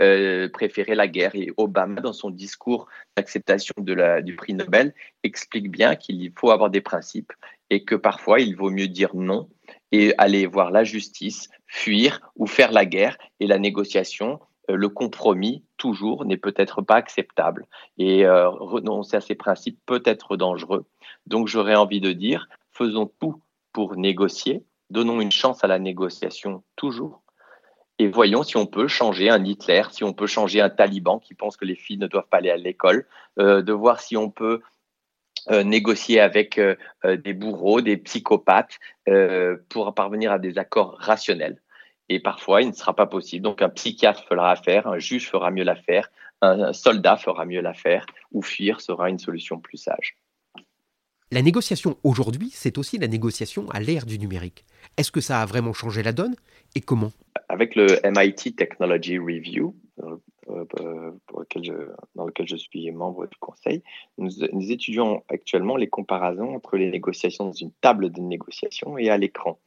préférer 0.51 0.95
la 0.95 1.07
guerre. 1.07 1.35
Et 1.35 1.51
Obama, 1.57 2.01
dans 2.01 2.13
son 2.13 2.31
discours 2.31 2.87
d'acceptation 3.15 3.73
du 3.77 4.35
prix 4.35 4.53
Nobel, 4.53 4.93
explique 5.23 5.69
bien 5.69 5.95
qu'il 5.95 6.31
faut 6.35 6.49
avoir 6.51 6.69
des 6.69 6.81
principes 6.81 7.33
et 7.69 7.83
que 7.83 7.95
parfois 7.95 8.39
il 8.39 8.55
vaut 8.55 8.71
mieux 8.71 8.87
dire 8.87 9.15
non 9.15 9.47
et 9.91 10.13
aller 10.17 10.47
voir 10.47 10.71
la 10.71 10.83
justice, 10.83 11.49
fuir 11.67 12.19
ou 12.35 12.47
faire 12.47 12.71
la 12.71 12.85
guerre 12.85 13.17
et 13.39 13.47
la 13.47 13.59
négociation 13.59 14.39
le 14.67 14.89
compromis, 14.89 15.63
toujours, 15.79 16.25
n'est 16.25 16.37
peut-être 16.37 16.83
pas 16.83 16.95
acceptable. 16.95 17.65
Et 17.97 18.27
euh, 18.27 18.49
renoncer 18.49 19.17
à 19.17 19.21
ces 19.21 19.33
principes 19.33 19.79
peut 19.87 20.03
être 20.05 20.37
dangereux. 20.37 20.85
Donc 21.25 21.47
j'aurais 21.47 21.75
envie 21.75 22.01
de 22.01 22.11
dire, 22.11 22.47
faisons 22.71 23.11
tout 23.19 23.41
pour 23.73 23.95
négocier, 23.95 24.63
donnons 24.91 25.21
une 25.21 25.31
chance 25.31 25.63
à 25.63 25.67
la 25.67 25.79
négociation 25.79 26.63
toujours. 26.75 27.23
Et 27.97 28.07
voyons 28.07 28.43
si 28.43 28.55
on 28.57 28.67
peut 28.67 28.87
changer 28.87 29.29
un 29.29 29.43
Hitler, 29.43 29.81
si 29.91 30.03
on 30.03 30.13
peut 30.13 30.27
changer 30.27 30.61
un 30.61 30.69
taliban 30.69 31.19
qui 31.19 31.33
pense 31.33 31.57
que 31.57 31.65
les 31.65 31.75
filles 31.75 31.97
ne 31.97 32.07
doivent 32.07 32.29
pas 32.29 32.37
aller 32.37 32.51
à 32.51 32.57
l'école, 32.57 33.07
euh, 33.39 33.61
de 33.63 33.73
voir 33.73 33.99
si 33.99 34.15
on 34.15 34.29
peut 34.29 34.61
négocier 35.63 36.19
avec 36.19 36.59
des 37.05 37.33
bourreaux, 37.33 37.79
des 37.79 37.95
psychopathes, 37.95 38.77
pour 39.69 39.95
parvenir 39.95 40.33
à 40.33 40.37
des 40.37 40.59
accords 40.59 40.97
rationnels. 40.99 41.59
Et 42.09 42.19
parfois, 42.19 42.61
il 42.61 42.69
ne 42.69 42.73
sera 42.73 42.95
pas 42.95 43.05
possible. 43.05 43.43
Donc, 43.43 43.61
un 43.61 43.69
psychiatre 43.69 44.25
fera 44.27 44.49
l'affaire, 44.49 44.87
un 44.87 44.97
juge 44.97 45.29
fera 45.29 45.51
mieux 45.51 45.63
l'affaire, 45.63 46.09
un 46.41 46.73
soldat 46.73 47.17
fera 47.17 47.45
mieux 47.45 47.61
l'affaire, 47.61 48.05
ou 48.31 48.41
fuir 48.41 48.81
sera 48.81 49.09
une 49.09 49.19
solution 49.19 49.59
plus 49.59 49.77
sage. 49.77 50.17
La 51.31 51.43
négociation 51.43 51.97
aujourd'hui, 52.03 52.49
c'est 52.51 52.79
aussi 52.79 52.97
la 52.97 53.07
négociation 53.07 53.69
à 53.69 53.79
l'ère 53.79 54.07
du 54.07 54.17
numérique. 54.17 54.65
Est-ce 54.97 55.11
que 55.11 55.21
ça 55.21 55.41
a 55.41 55.45
vraiment 55.45 55.73
changé 55.73 56.01
la 56.01 56.11
donne? 56.11 56.35
Et 56.73 56.81
comment? 56.81 57.11
Avec 57.49 57.75
le 57.75 57.99
MIT 58.03 58.55
Technology 58.55 59.19
Review, 59.19 59.75
euh, 60.01 60.15
lequel 60.49 61.63
je, 61.63 61.73
dans 62.15 62.25
lequel 62.25 62.47
je 62.47 62.55
suis 62.55 62.89
membre 62.91 63.27
du 63.27 63.37
conseil, 63.37 63.83
nous, 64.17 64.71
étudions 64.71 65.23
actuellement 65.29 65.75
les 65.75 65.87
comparaisons 65.87 66.55
entre 66.55 66.77
les 66.77 66.89
négociations 66.89 67.45
dans 67.45 67.53
une 67.53 67.71
table 67.81 68.11
de 68.11 68.21
négociation 68.21 68.97
et 68.97 69.09
à 69.09 69.17
l'écran. 69.17 69.59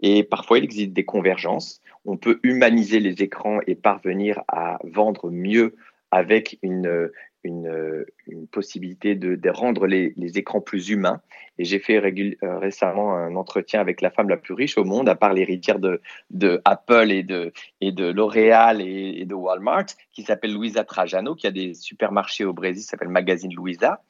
Et 0.00 0.22
parfois, 0.22 0.58
il 0.58 0.64
existe 0.64 0.92
des 0.92 1.04
convergences. 1.04 1.80
On 2.04 2.16
peut 2.16 2.40
humaniser 2.42 3.00
les 3.00 3.22
écrans 3.22 3.60
et 3.66 3.74
parvenir 3.74 4.42
à 4.48 4.78
vendre 4.84 5.30
mieux 5.30 5.76
avec 6.10 6.58
une, 6.62 7.10
une, 7.46 8.04
une 8.26 8.46
possibilité 8.46 9.14
de, 9.14 9.50
rendre 9.50 9.86
les, 9.86 10.12
écrans 10.38 10.60
plus 10.60 10.90
humains. 10.90 11.20
Et 11.58 11.64
j'ai 11.64 11.78
fait 11.78 11.96
euh, 11.96 12.58
récemment 12.58 13.14
un 13.14 13.34
entretien 13.34 13.80
avec 13.80 14.02
la 14.02 14.10
femme 14.10 14.28
la 14.28 14.36
plus 14.36 14.52
riche 14.52 14.76
au 14.76 14.84
monde, 14.84 15.08
à 15.08 15.14
part 15.14 15.32
l'héritière 15.32 15.78
de, 15.78 16.02
de 16.30 16.60
Apple 16.64 17.10
et 17.10 17.22
de, 17.22 17.52
et 17.80 17.92
de 17.92 18.06
L'Oréal 18.06 18.82
et, 18.82 19.24
de 19.24 19.34
Walmart, 19.34 19.86
qui 20.12 20.22
s'appelle 20.22 20.52
Louisa 20.52 20.84
Trajano, 20.84 21.34
qui 21.34 21.46
a 21.46 21.50
des 21.50 21.72
supermarchés 21.72 22.44
au 22.44 22.52
Brésil, 22.52 22.82
s'appelle 22.82 23.08
Magazine 23.08 23.54
Louisa. 23.54 24.02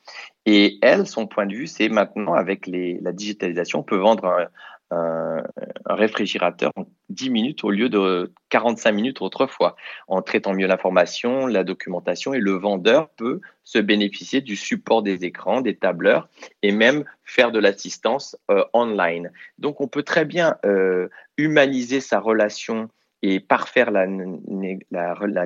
Et 0.44 0.78
elle, 0.82 1.06
son 1.06 1.26
point 1.26 1.46
de 1.46 1.54
vue, 1.54 1.66
c'est 1.66 1.88
maintenant, 1.88 2.34
avec 2.34 2.66
la 2.66 3.12
digitalisation, 3.12 3.80
on 3.80 3.84
peut 3.84 3.96
vendre 3.96 4.26
un, 4.26 4.46
un, 4.90 5.42
réfrigérateur 5.84 6.70
en 6.76 6.86
10 7.08 7.30
minutes 7.30 7.64
au 7.64 7.70
lieu 7.70 7.88
de 7.88 8.32
45 8.50 8.92
minutes 8.92 9.22
autrefois, 9.22 9.76
en 10.08 10.22
traitant 10.22 10.52
mieux 10.54 10.66
l'information, 10.66 11.46
la 11.46 11.64
documentation, 11.64 12.34
et 12.34 12.40
le 12.40 12.52
vendeur 12.52 13.08
peut 13.10 13.40
se 13.64 13.78
bénéficier 13.78 14.40
du 14.40 14.56
support 14.56 15.02
des 15.02 15.24
écrans, 15.24 15.60
des 15.60 15.76
tableurs, 15.76 16.28
et 16.62 16.72
même 16.72 17.04
faire 17.24 17.52
de 17.52 17.58
l'assistance 17.58 18.36
euh, 18.50 18.64
online. 18.72 19.30
Donc 19.58 19.80
on 19.80 19.88
peut 19.88 20.02
très 20.02 20.24
bien 20.24 20.56
euh, 20.64 21.08
humaniser 21.36 22.00
sa 22.00 22.20
relation 22.20 22.88
et 23.22 23.40
parfaire 23.40 23.90
la, 23.90 24.06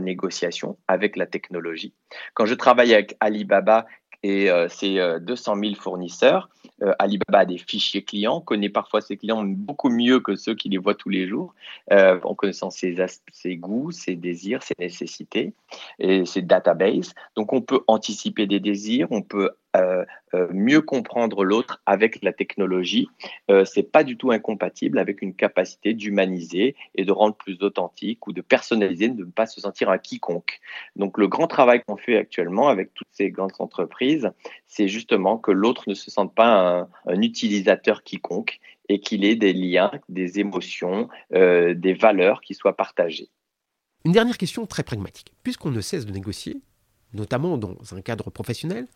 négociation 0.01 0.77
avec 0.89 1.17
la 1.17 1.27
technologie. 1.27 1.95
Quand 2.35 2.45
je 2.45 2.55
travaille 2.55 2.93
avec 2.93 3.17
Alibaba 3.21 3.87
et 4.23 4.51
euh, 4.51 4.69
ses 4.69 5.01
200 5.21 5.57
000 5.57 5.75
fournisseurs, 5.75 6.49
euh, 6.83 6.93
Alibaba 6.99 7.41
a 7.41 7.45
des 7.45 7.59
fichiers 7.59 8.03
clients, 8.03 8.41
connaît 8.41 8.71
parfois 8.71 9.01
ses 9.01 9.17
clients 9.17 9.43
beaucoup 9.45 9.91
mieux 9.91 10.21
que 10.21 10.37
ceux 10.37 10.55
qui 10.55 10.69
les 10.69 10.79
voient 10.79 10.95
tous 10.95 11.11
les 11.11 11.27
jours, 11.27 11.55
euh, 11.93 12.19
en 12.23 12.35
connaissant 12.35 12.71
ses, 12.71 12.97
ses, 13.33 13.57
goûts, 13.57 13.91
ses 13.91 14.17
désirs, 14.17 14.63
ses 14.63 14.75
nécessités. 14.79 15.53
Et 15.99 16.25
ses 16.25 16.43
databases. 16.43 17.15
Donc 17.37 17.53
on 17.53 17.61
peut 17.61 17.81
anticiper 17.87 18.47
des 18.47 18.61
désirs, 18.61 19.09
on 19.11 19.23
peut 19.23 19.51
euh, 19.77 20.05
euh, 20.35 20.49
mieux 20.53 20.81
comprendre 20.81 21.45
l'autre 21.45 21.81
avec 21.87 22.23
la 22.23 22.33
technologie. 22.33 23.09
Euh, 23.51 23.65
c'est 23.65 23.83
pas 23.85 24.05
du 24.05 24.17
tout 24.17 24.31
incompatible 24.31 24.99
avec 24.99 25.23
une 25.23 25.35
capacité 25.35 25.95
d'humaniser 25.95 26.77
et 26.95 27.05
de 27.05 27.13
rendre 27.13 27.37
plus 27.37 27.63
authentique 27.63 28.27
ou 28.27 28.33
de 28.33 28.41
personnaliser, 28.41 29.09
de 29.09 29.25
ne 29.25 29.31
pas 29.31 29.47
se 29.47 29.61
sentir 29.61 29.91
un 29.91 29.99
quiconque. 29.99 30.61
Donc 30.97 31.19
le 31.19 31.29
grand 31.29 31.47
travail 31.47 31.83
qu'on 31.87 31.97
fait 31.97 32.17
actuellement 32.17 32.69
avec 32.69 32.95
toutes 32.95 33.09
ces 33.13 33.31
grandes 33.31 33.53
entreprises, 33.59 34.31
c'est 34.67 34.89
justement 34.89 35.39
que 35.39 35.51
l'autre 35.51 35.85
ne 35.89 35.95
se 35.95 36.11
sente 36.11 36.35
pas 36.35 36.89
un, 37.07 37.21
utilisateur 37.23 38.03
quiconque 38.03 38.61
et 38.89 39.01
qu'il 39.01 39.25
ait 39.25 39.37
des 39.37 39.53
liens, 39.53 39.91
des 40.09 40.41
émotions, 40.41 41.09
euh, 41.33 41.75
des 41.75 41.95
valeurs 41.95 42.41
qui 42.41 42.55
soient 42.55 42.77
partagées. 42.77 43.29
Une 44.05 44.13
dernière 44.13 44.39
question 44.39 44.67
très 44.67 44.83
pragmatique. 44.83 45.33
Puisqu'on 45.43 45.71
ne 45.71 45.81
cesse 45.81 46.07
de 46.07 46.13
négocier, 46.13 46.61
notamment 47.13 47.59
dans 47.59 47.77
un 47.93 48.01
cadre 48.01 48.31
professionnel, 48.31 48.87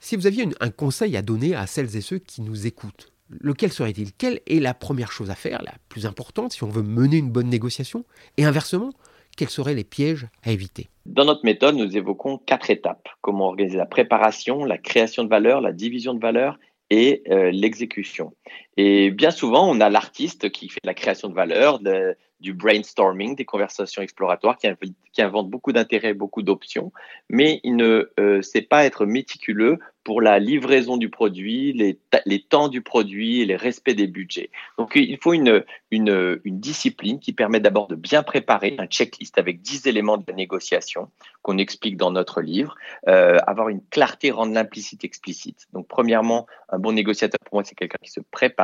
si 0.00 0.16
vous 0.16 0.26
aviez 0.26 0.46
un 0.60 0.70
conseil 0.70 1.16
à 1.16 1.22
donner 1.22 1.54
à 1.54 1.66
celles 1.66 1.96
et 1.96 2.00
ceux 2.00 2.18
qui 2.18 2.42
nous 2.42 2.66
écoutent, 2.66 3.12
lequel 3.40 3.72
serait-il? 3.72 4.12
Quelle 4.12 4.40
est 4.46 4.60
la 4.60 4.74
première 4.74 5.12
chose 5.12 5.30
à 5.30 5.34
faire, 5.34 5.62
la 5.62 5.74
plus 5.88 6.06
importante, 6.06 6.52
si 6.52 6.64
on 6.64 6.68
veut 6.68 6.82
mener 6.82 7.18
une 7.18 7.30
bonne 7.30 7.48
négociation? 7.48 8.04
Et 8.36 8.44
inversement, 8.44 8.92
quels 9.36 9.48
seraient 9.48 9.74
les 9.74 9.84
pièges 9.84 10.26
à 10.42 10.52
éviter? 10.52 10.88
Dans 11.06 11.24
notre 11.24 11.44
méthode, 11.44 11.76
nous 11.76 11.96
évoquons 11.96 12.38
quatre 12.38 12.70
étapes. 12.70 13.08
Comment 13.20 13.48
organiser 13.48 13.76
la 13.76 13.86
préparation, 13.86 14.64
la 14.64 14.78
création 14.78 15.24
de 15.24 15.28
valeur, 15.28 15.60
la 15.60 15.72
division 15.72 16.14
de 16.14 16.20
valeur 16.20 16.58
et 16.90 17.22
euh, 17.30 17.50
l'exécution. 17.50 18.34
Et 18.76 19.10
bien 19.10 19.30
souvent, 19.30 19.68
on 19.68 19.80
a 19.80 19.88
l'artiste 19.88 20.50
qui 20.50 20.68
fait 20.68 20.80
de 20.82 20.88
la 20.88 20.94
création 20.94 21.28
de 21.28 21.34
valeur, 21.34 21.80
du 22.40 22.52
brainstorming, 22.52 23.36
des 23.36 23.44
conversations 23.44 24.02
exploratoires, 24.02 24.58
qui, 24.58 25.22
invente 25.22 25.48
beaucoup 25.48 25.72
d'intérêts, 25.72 26.12
beaucoup 26.12 26.42
d'options, 26.42 26.92
mais 27.30 27.60
il 27.62 27.76
ne 27.76 28.10
euh, 28.18 28.42
sait 28.42 28.62
pas 28.62 28.84
être 28.84 29.06
méticuleux 29.06 29.78
pour 30.04 30.20
la 30.20 30.38
livraison 30.38 30.98
du 30.98 31.08
produit, 31.08 31.72
les, 31.72 32.40
temps 32.40 32.68
du 32.68 32.82
produit 32.82 33.44
les 33.46 33.56
respects 33.56 33.94
des 33.94 34.06
budgets. 34.06 34.50
Donc, 34.76 34.92
il 34.96 35.16
faut 35.18 35.32
une 35.32 35.64
discipline 36.44 37.18
qui 37.18 37.32
permet 37.32 37.60
d'abord 37.60 37.88
de 37.88 37.94
bien 37.94 38.22
préparer 38.22 38.76
un 38.78 38.86
checklist 38.86 39.38
avec 39.38 39.62
10 39.62 39.86
éléments 39.86 40.18
de 40.18 40.24
la 40.28 40.34
négociation 40.34 41.10
qu'on 41.40 41.58
explique 41.58 41.96
dans 41.96 42.10
notre 42.10 42.42
livre, 42.42 42.74
euh, 43.08 43.38
avoir 43.46 43.70
une 43.70 43.80
clarté, 43.90 44.30
rendre 44.30 44.52
l'implicite 44.52 45.04
explicite. 45.04 45.66
Donc, 45.72 45.88
premièrement, 45.88 46.46
un 46.68 46.78
bon 46.78 46.92
négociateur, 46.92 47.38
pour 47.44 47.56
moi, 47.56 47.64
c'est 47.64 47.74
quelqu'un 47.74 47.98
qui 48.02 48.10
se 48.10 48.20
prépare. 48.30 48.63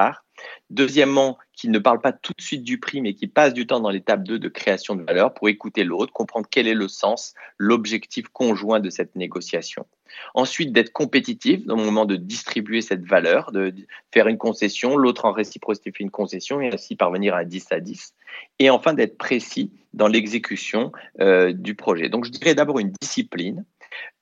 Deuxièmement, 0.71 1.37
qui 1.53 1.69
ne 1.69 1.79
parle 1.79 2.01
pas 2.01 2.13
tout 2.13 2.33
de 2.37 2.43
suite 2.43 2.63
du 2.63 2.79
prix, 2.79 3.03
mais 3.03 3.15
qui 3.15 3.27
passe 3.27 3.53
du 3.53 3.67
temps 3.67 3.81
dans 3.81 3.91
l'étape 3.91 4.23
2 4.23 4.39
de 4.39 4.49
création 4.49 4.95
de 4.95 5.03
valeur 5.03 5.35
pour 5.35 5.49
écouter 5.49 5.85
l'autre, 5.85 6.13
comprendre 6.13 6.47
quel 6.51 6.67
est 6.67 6.75
le 6.75 6.89
sens, 6.89 7.35
l'objectif 7.59 8.29
conjoint 8.29 8.81
de 8.81 8.89
cette 8.89 9.17
négociation. 9.17 9.87
Ensuite, 10.35 10.73
d'être 10.73 10.93
compétitif 10.93 11.61
le 11.67 11.75
moment 11.75 12.07
de 12.07 12.17
distribuer 12.17 12.81
cette 12.81 13.05
valeur, 13.05 13.53
de 13.53 13.75
faire 14.13 14.29
une 14.29 14.39
concession, 14.39 14.97
l'autre 14.97 15.25
en 15.25 15.33
réciprocité 15.33 15.93
fait 15.93 16.05
une 16.05 16.11
concession 16.11 16.61
et 16.61 16.73
ainsi 16.73 16.97
parvenir 16.97 17.35
à 17.35 17.45
10 17.45 17.67
à 17.73 17.81
10. 17.81 18.15
Et 18.59 18.71
enfin, 18.71 18.95
d'être 18.95 19.19
précis 19.19 19.73
dans 19.93 20.09
l'exécution 20.09 20.93
euh, 21.21 21.53
du 21.53 21.75
projet. 21.75 22.09
Donc, 22.09 22.25
je 22.25 22.31
dirais 22.31 22.55
d'abord 22.55 22.79
une 22.79 22.93
discipline, 23.01 23.65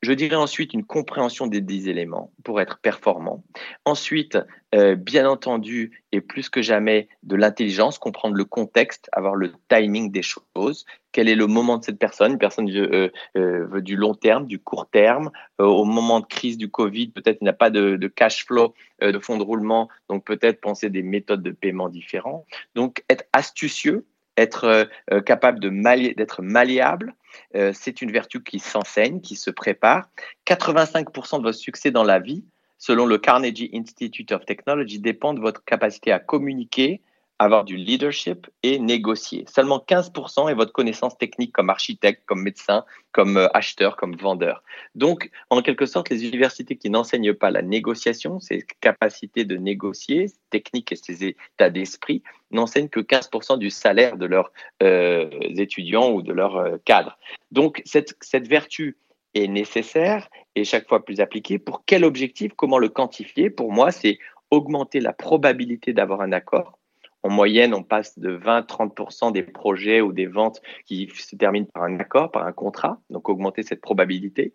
je 0.03 0.13
dirais 0.13 0.37
ensuite 0.37 0.73
une 0.75 0.85
compréhension 0.85 1.47
des 1.47 1.61
dix 1.61 1.89
éléments 1.89 2.33
pour 2.45 2.61
être 2.61 2.79
performant. 2.79 3.45
Ensuite, 3.85 4.39
euh, 4.75 4.95
bien 4.95 5.29
entendu, 5.29 6.03
et 6.13 6.21
plus 6.21 6.49
que 6.49 6.63
jamais, 6.63 7.09
de 7.23 7.37
l'intelligence, 7.37 7.99
comprendre 7.99 8.37
le 8.37 8.45
contexte, 8.45 9.09
avoir 9.13 9.35
le 9.35 9.53
timing 9.69 10.13
des 10.13 10.23
choses. 10.23 10.85
Quel 11.13 11.29
est 11.29 11.35
le 11.35 11.47
moment 11.47 11.79
de 11.79 11.85
cette 11.85 11.99
personne? 11.99 12.33
Une 12.33 12.39
personne 12.39 12.71
veut, 12.71 13.13
euh, 13.37 13.81
du 13.81 13.97
long 13.97 14.15
terme, 14.15 14.47
du 14.47 14.59
court 14.59 14.89
terme. 14.89 15.31
Euh, 15.61 15.65
au 15.65 15.85
moment 15.85 16.21
de 16.21 16.27
crise 16.27 16.59
du 16.59 16.71
Covid, 16.71 17.09
peut-être 17.09 17.39
il 17.41 17.45
n'y 17.45 17.51
a 17.51 17.55
pas 17.55 17.71
de, 17.71 17.97
de 17.97 18.09
cash 18.09 18.47
flow, 18.47 18.75
de 19.01 19.19
fonds 19.19 19.39
de 19.39 19.45
roulement, 19.45 19.89
donc 20.09 20.25
peut-être 20.25 20.61
penser 20.61 20.91
des 20.91 21.03
méthodes 21.03 21.43
de 21.43 21.53
paiement 21.53 21.89
différentes. 21.89 22.45
Donc 22.75 23.05
être 23.09 23.25
astucieux, 23.33 24.07
être 24.39 24.89
capable 25.25 25.61
d'être 25.61 26.43
malléable, 26.43 27.15
euh, 27.55 27.73
c'est 27.75 28.03
une 28.03 28.13
vertu 28.13 28.43
qui 28.43 28.59
s'enseigne, 28.59 29.21
qui 29.21 29.37
se 29.37 29.51
prépare. 29.51 30.09
85% 30.47 31.39
de 31.39 31.43
votre 31.43 31.59
succès 31.59 31.91
dans 31.91 32.05
la 32.05 32.19
vie, 32.19 32.45
selon 32.79 33.07
le 33.07 33.19
Carnegie 33.19 33.71
Institute 33.75 34.33
of 34.33 34.45
Technology, 34.45 34.99
dépend 34.99 35.35
de 35.35 35.41
votre 35.41 35.65
capacité 35.65 36.13
à 36.13 36.19
communiquer, 36.19 37.01
avoir 37.39 37.65
du 37.65 37.77
leadership 37.77 38.49
et 38.63 38.79
négocier. 38.79 39.45
Seulement 39.49 39.79
15% 39.87 40.51
est 40.51 40.55
votre 40.55 40.73
connaissance 40.73 41.17
technique 41.17 41.53
comme 41.53 41.71
architecte, 41.71 42.23
comme 42.27 42.43
médecin, 42.43 42.85
comme 43.13 43.37
euh, 43.37 43.49
acheteur, 43.55 43.97
comme 43.97 44.17
vendeur. 44.17 44.63
Donc, 44.95 45.31
en 45.51 45.63
quelque 45.63 45.87
sorte, 45.87 46.11
les 46.11 46.27
universités 46.27 46.77
qui 46.77 46.91
n'enseignent 46.91 47.35
pas 47.35 47.51
la 47.51 47.63
négociation, 47.63 48.41
ces 48.41 48.65
capacités 48.81 49.45
de 49.45 49.57
négocier, 49.57 50.27
techniques 50.51 50.93
et 50.93 50.97
ces 50.97 51.25
états 51.25 51.71
d'esprit, 51.71 52.23
n'enseignent 52.51 52.89
que 52.89 53.01
15% 53.01 53.59
du 53.59 53.71
salaire 53.71 54.17
de 54.17 54.27
leurs 54.27 54.53
euh, 54.83 55.31
étudiants 55.57 56.11
ou 56.11 56.23
de 56.23 56.33
leurs 56.33 56.57
euh, 56.57 56.77
cadres. 56.85 57.19
Donc, 57.53 57.83
cette, 57.85 58.17
cette 58.21 58.49
vertu 58.49 58.97
est 59.35 59.47
nécessaire 59.47 60.29
et 60.57 60.65
chaque 60.65 60.89
fois 60.89 61.05
plus 61.05 61.21
appliquée. 61.21 61.59
Pour 61.59 61.85
quel 61.87 62.05
objectif? 62.05 62.53
Comment 62.57 62.79
le 62.79 62.89
quantifier? 62.89 63.51
Pour 63.51 63.73
moi, 63.73 63.93
c'est 63.93 64.19
augmenter 64.51 65.01
la 65.01 65.13
probabilité 65.13 65.93
d'avoir 65.93 66.23
un 66.23 66.33
accord 66.33 66.78
en 67.23 67.31
moyenne, 67.31 67.75
on 67.75 67.83
passe 67.83 68.19
de 68.19 68.37
20-30% 68.37 69.33
des 69.33 69.43
projets 69.43 70.01
ou 70.01 70.13
des 70.13 70.27
ventes 70.27 70.63
qui 70.87 71.11
se 71.15 71.37
terminent 71.37 71.67
par 71.73 71.85
un 71.85 71.99
accord, 71.99 72.31
par 72.31 72.47
un 72.47 72.53
contrat, 72.53 73.01
donc 73.11 73.29
augmenter 73.29 73.63
cette 73.63 73.81
probabilité. 73.81 74.55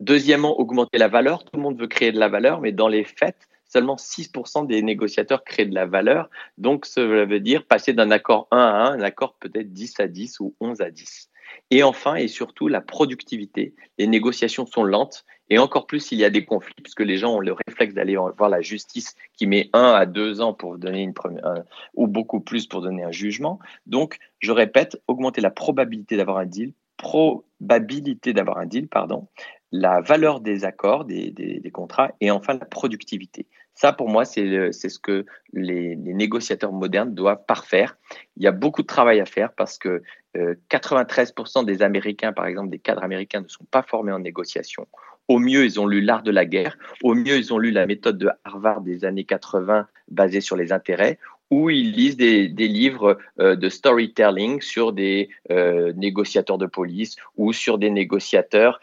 Deuxièmement, 0.00 0.58
augmenter 0.58 0.98
la 0.98 1.08
valeur. 1.08 1.44
Tout 1.44 1.56
le 1.56 1.62
monde 1.62 1.78
veut 1.78 1.86
créer 1.86 2.12
de 2.12 2.18
la 2.18 2.28
valeur, 2.28 2.60
mais 2.60 2.72
dans 2.72 2.88
les 2.88 3.04
faits, 3.04 3.48
seulement 3.68 3.96
6% 3.96 4.66
des 4.66 4.82
négociateurs 4.82 5.44
créent 5.44 5.66
de 5.66 5.74
la 5.74 5.86
valeur. 5.86 6.30
Donc, 6.58 6.86
ça 6.86 7.04
veut 7.04 7.40
dire 7.40 7.66
passer 7.66 7.92
d'un 7.92 8.10
accord 8.10 8.48
1 8.50 8.58
à 8.58 8.90
1, 8.90 8.98
un 8.98 9.00
accord 9.00 9.34
peut-être 9.40 9.72
10 9.72 10.00
à 10.00 10.08
10 10.08 10.40
ou 10.40 10.54
11 10.60 10.80
à 10.80 10.90
10. 10.90 11.30
Et 11.70 11.82
enfin 11.82 12.16
et 12.16 12.28
surtout, 12.28 12.68
la 12.68 12.80
productivité. 12.80 13.74
Les 13.98 14.06
négociations 14.06 14.66
sont 14.66 14.84
lentes 14.84 15.24
et 15.48 15.58
encore 15.58 15.86
plus 15.86 16.00
s'il 16.00 16.18
y 16.18 16.24
a 16.24 16.30
des 16.30 16.44
conflits, 16.44 16.74
puisque 16.82 17.00
les 17.00 17.18
gens 17.18 17.34
ont 17.34 17.40
le 17.40 17.54
réflexe 17.66 17.94
d'aller 17.94 18.16
voir 18.16 18.50
la 18.50 18.60
justice 18.60 19.14
qui 19.36 19.46
met 19.46 19.70
un 19.72 19.92
à 19.92 20.06
deux 20.06 20.40
ans 20.40 20.54
pour 20.54 20.76
donner 20.78 21.02
une 21.02 21.14
première, 21.14 21.62
ou 21.94 22.08
beaucoup 22.08 22.40
plus 22.40 22.66
pour 22.66 22.82
donner 22.82 23.04
un 23.04 23.12
jugement. 23.12 23.60
Donc, 23.86 24.18
je 24.40 24.52
répète, 24.52 25.00
augmenter 25.06 25.40
la 25.40 25.50
probabilité 25.50 26.16
d'avoir 26.16 26.38
un 26.38 26.46
deal, 26.46 26.72
probabilité 26.96 28.32
d'avoir 28.32 28.58
un 28.58 28.66
deal, 28.66 28.88
pardon, 28.88 29.28
la 29.72 30.00
valeur 30.00 30.40
des 30.40 30.64
accords, 30.64 31.04
des, 31.04 31.70
contrats, 31.72 32.12
et 32.20 32.30
enfin 32.30 32.54
la 32.54 32.66
productivité. 32.66 33.46
Ça, 33.74 33.92
pour 33.92 34.08
moi, 34.08 34.24
c'est 34.24 34.70
ce 34.72 34.98
que 34.98 35.26
les, 35.52 35.96
les, 35.96 36.14
négociateurs 36.14 36.72
modernes 36.72 37.14
doivent 37.14 37.44
parfaire. 37.46 37.98
Il 38.36 38.42
y 38.42 38.46
a 38.46 38.52
beaucoup 38.52 38.80
de 38.82 38.86
travail 38.86 39.20
à 39.20 39.26
faire 39.26 39.52
parce 39.52 39.76
que 39.76 40.02
93% 40.34 41.60
euh, 41.60 41.64
des 41.64 41.82
Américains, 41.82 42.32
par 42.32 42.46
exemple, 42.46 42.70
des 42.70 42.78
cadres 42.78 43.02
américains, 43.02 43.42
ne 43.42 43.48
sont 43.48 43.66
pas 43.70 43.82
formés 43.82 44.12
en 44.12 44.18
négociation. 44.18 44.86
Au 45.28 45.38
mieux, 45.38 45.64
ils 45.64 45.80
ont 45.80 45.86
lu 45.86 46.00
l'art 46.00 46.22
de 46.22 46.30
la 46.30 46.46
guerre. 46.46 46.78
Au 47.02 47.14
mieux, 47.14 47.36
ils 47.36 47.52
ont 47.52 47.58
lu 47.58 47.70
la 47.70 47.86
méthode 47.86 48.16
de 48.16 48.30
Harvard 48.44 48.80
des 48.80 49.04
années 49.04 49.24
80 49.24 49.88
basée 50.08 50.40
sur 50.40 50.56
les 50.56 50.72
intérêts 50.72 51.18
ou 51.50 51.70
ils 51.70 51.92
lisent 51.92 52.16
des, 52.16 52.48
livres 52.48 53.18
euh, 53.40 53.56
de 53.56 53.68
storytelling 53.68 54.60
sur 54.60 54.92
des 54.92 55.28
euh, 55.50 55.92
négociateurs 55.94 56.58
de 56.58 56.66
police 56.66 57.16
ou 57.36 57.52
sur 57.52 57.78
des 57.78 57.90
négociateurs 57.90 58.80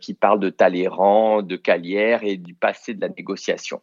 qui 0.00 0.14
parlent 0.14 0.40
de 0.40 0.50
Talleyrand, 0.50 1.42
de 1.42 1.56
Calière 1.56 2.22
et 2.22 2.36
du 2.36 2.54
passé 2.54 2.94
de 2.94 3.00
la 3.00 3.08
négociation. 3.08 3.80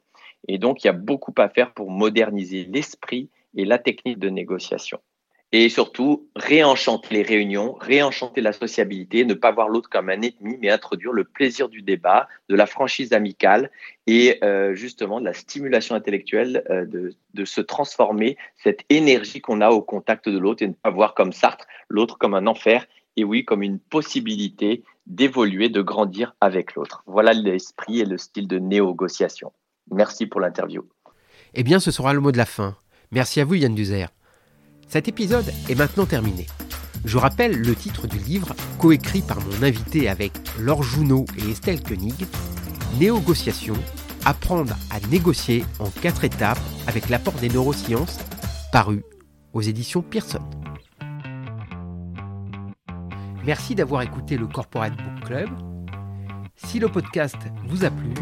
Et 0.48 0.58
donc, 0.58 0.84
il 0.84 0.88
y 0.88 0.90
a 0.90 0.94
beaucoup 0.94 1.34
à 1.38 1.50
faire 1.50 1.74
pour 1.74 1.90
moderniser 1.90 2.66
l'esprit 2.66 3.30
et 3.56 3.66
la 3.66 3.78
technique 3.78 4.20
de 4.20 4.30
négociation 4.30 5.00
et 5.54 5.68
surtout 5.68 6.30
réenchanter 6.36 7.14
les 7.14 7.24
réunions, 7.24 7.74
réenchanter 7.74 8.42
la 8.42 8.54
sociabilité, 8.54 9.26
ne 9.26 9.34
pas 9.34 9.52
voir 9.52 9.68
l'autre 9.68 9.90
comme 9.90 10.10
un 10.10 10.22
ennemi, 10.22 10.58
mais 10.62 10.70
introduire 10.70 11.12
le 11.12 11.26
plaisir 11.26 11.68
du 11.68 11.82
débat, 11.82 12.30
de 12.48 12.56
la 12.56 12.66
franchise 12.66 13.12
amicale 13.12 13.70
et 14.08 14.40
euh, 14.44 14.74
justement 14.76 15.20
de 15.20 15.26
la 15.26 15.34
stimulation 15.34 15.96
intellectuelle, 15.96 16.64
euh, 16.70 16.86
de, 16.86 17.14
de, 17.34 17.46
se 17.46 17.60
transformer 17.60 18.38
cette 18.64 18.82
énergie 18.90 19.42
qu'on 19.42 19.60
a 19.60 19.70
au 19.70 19.82
contact 19.82 20.30
de 20.30 20.38
l'autre 20.38 20.64
et 20.64 20.68
ne 20.68 20.74
pas 20.74 20.90
voir 20.90 21.14
comme 21.16 21.34
Sartre 21.34 21.66
l'autre 21.90 22.18
comme 22.18 22.34
un 22.34 22.48
enfer 22.48 22.88
et 23.18 23.26
oui 23.26 23.44
comme 23.44 23.62
une 23.62 23.80
possibilité 23.80 24.84
d'évoluer, 25.06 25.68
de 25.68 25.82
grandir 25.82 26.36
avec 26.40 26.76
l'autre. 26.76 27.04
Voilà 27.08 27.34
l'esprit 27.34 28.00
et 28.00 28.06
le 28.06 28.18
style 28.18 28.48
de 28.48 28.60
négociation. 28.60 29.52
Merci 29.92 30.28
pour 30.28 30.40
l'interview. 30.40 30.88
Eh 31.54 31.64
bien, 31.64 31.80
ce 31.80 31.92
sera 31.92 32.14
le 32.14 32.22
mot 32.22 32.32
de 32.32 32.38
la 32.38 32.46
fin. 32.46 32.78
Merci 33.12 33.42
à 33.42 33.46
vous, 33.46 33.56
Yann 33.56 33.76
Duzer. 33.76 34.08
Cet 34.92 35.08
épisode 35.08 35.50
est 35.70 35.76
maintenant 35.76 36.06
terminé. 36.06 36.48
Je 37.06 37.18
rappelle 37.18 37.58
le 37.58 37.76
titre 37.76 38.08
du 38.08 38.18
livre, 38.18 38.54
coécrit 38.78 39.22
par 39.22 39.38
mon 39.40 39.64
invité 39.64 40.10
avec 40.10 40.34
Laure 40.60 40.84
Jounot 40.84 41.24
et 41.38 41.50
Estelle 41.50 41.82
Koenig, 41.82 42.28
Négociation, 43.00 43.76
apprendre 44.26 44.76
à 44.90 45.00
négocier 45.08 45.64
en 45.80 45.90
quatre 45.90 46.26
étapes 46.26 46.60
avec 46.88 47.08
l'apport 47.08 47.36
des 47.36 47.48
neurosciences, 47.48 48.20
paru 48.74 49.02
aux 49.54 49.62
éditions 49.62 50.02
Pearson. 50.02 50.42
Merci 53.46 53.76
d'avoir 53.76 54.02
écouté 54.02 54.36
le 54.36 54.48
Corporate 54.48 54.98
Book 54.98 55.26
Club. 55.26 55.50
Si 56.58 56.80
le 56.80 56.90
podcast 56.90 57.38
vous 57.66 57.86
a 57.86 57.92
plu, 57.92 58.14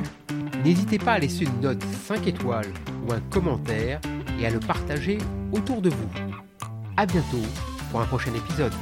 n'hésitez 0.64 1.00
pas 1.00 1.14
à 1.14 1.20
laisser 1.20 1.46
une 1.46 1.62
note 1.62 1.84
5 2.06 2.28
étoiles 2.28 2.72
ou 3.08 3.12
un 3.12 3.22
commentaire 3.22 4.00
et 4.40 4.46
à 4.46 4.52
le 4.52 4.60
partager 4.60 5.18
autour 5.52 5.82
de 5.82 5.90
vous. 5.90 6.29
A 7.00 7.06
bientôt 7.06 7.38
pour 7.92 8.02
un 8.02 8.06
prochain 8.08 8.34
épisode. 8.34 8.74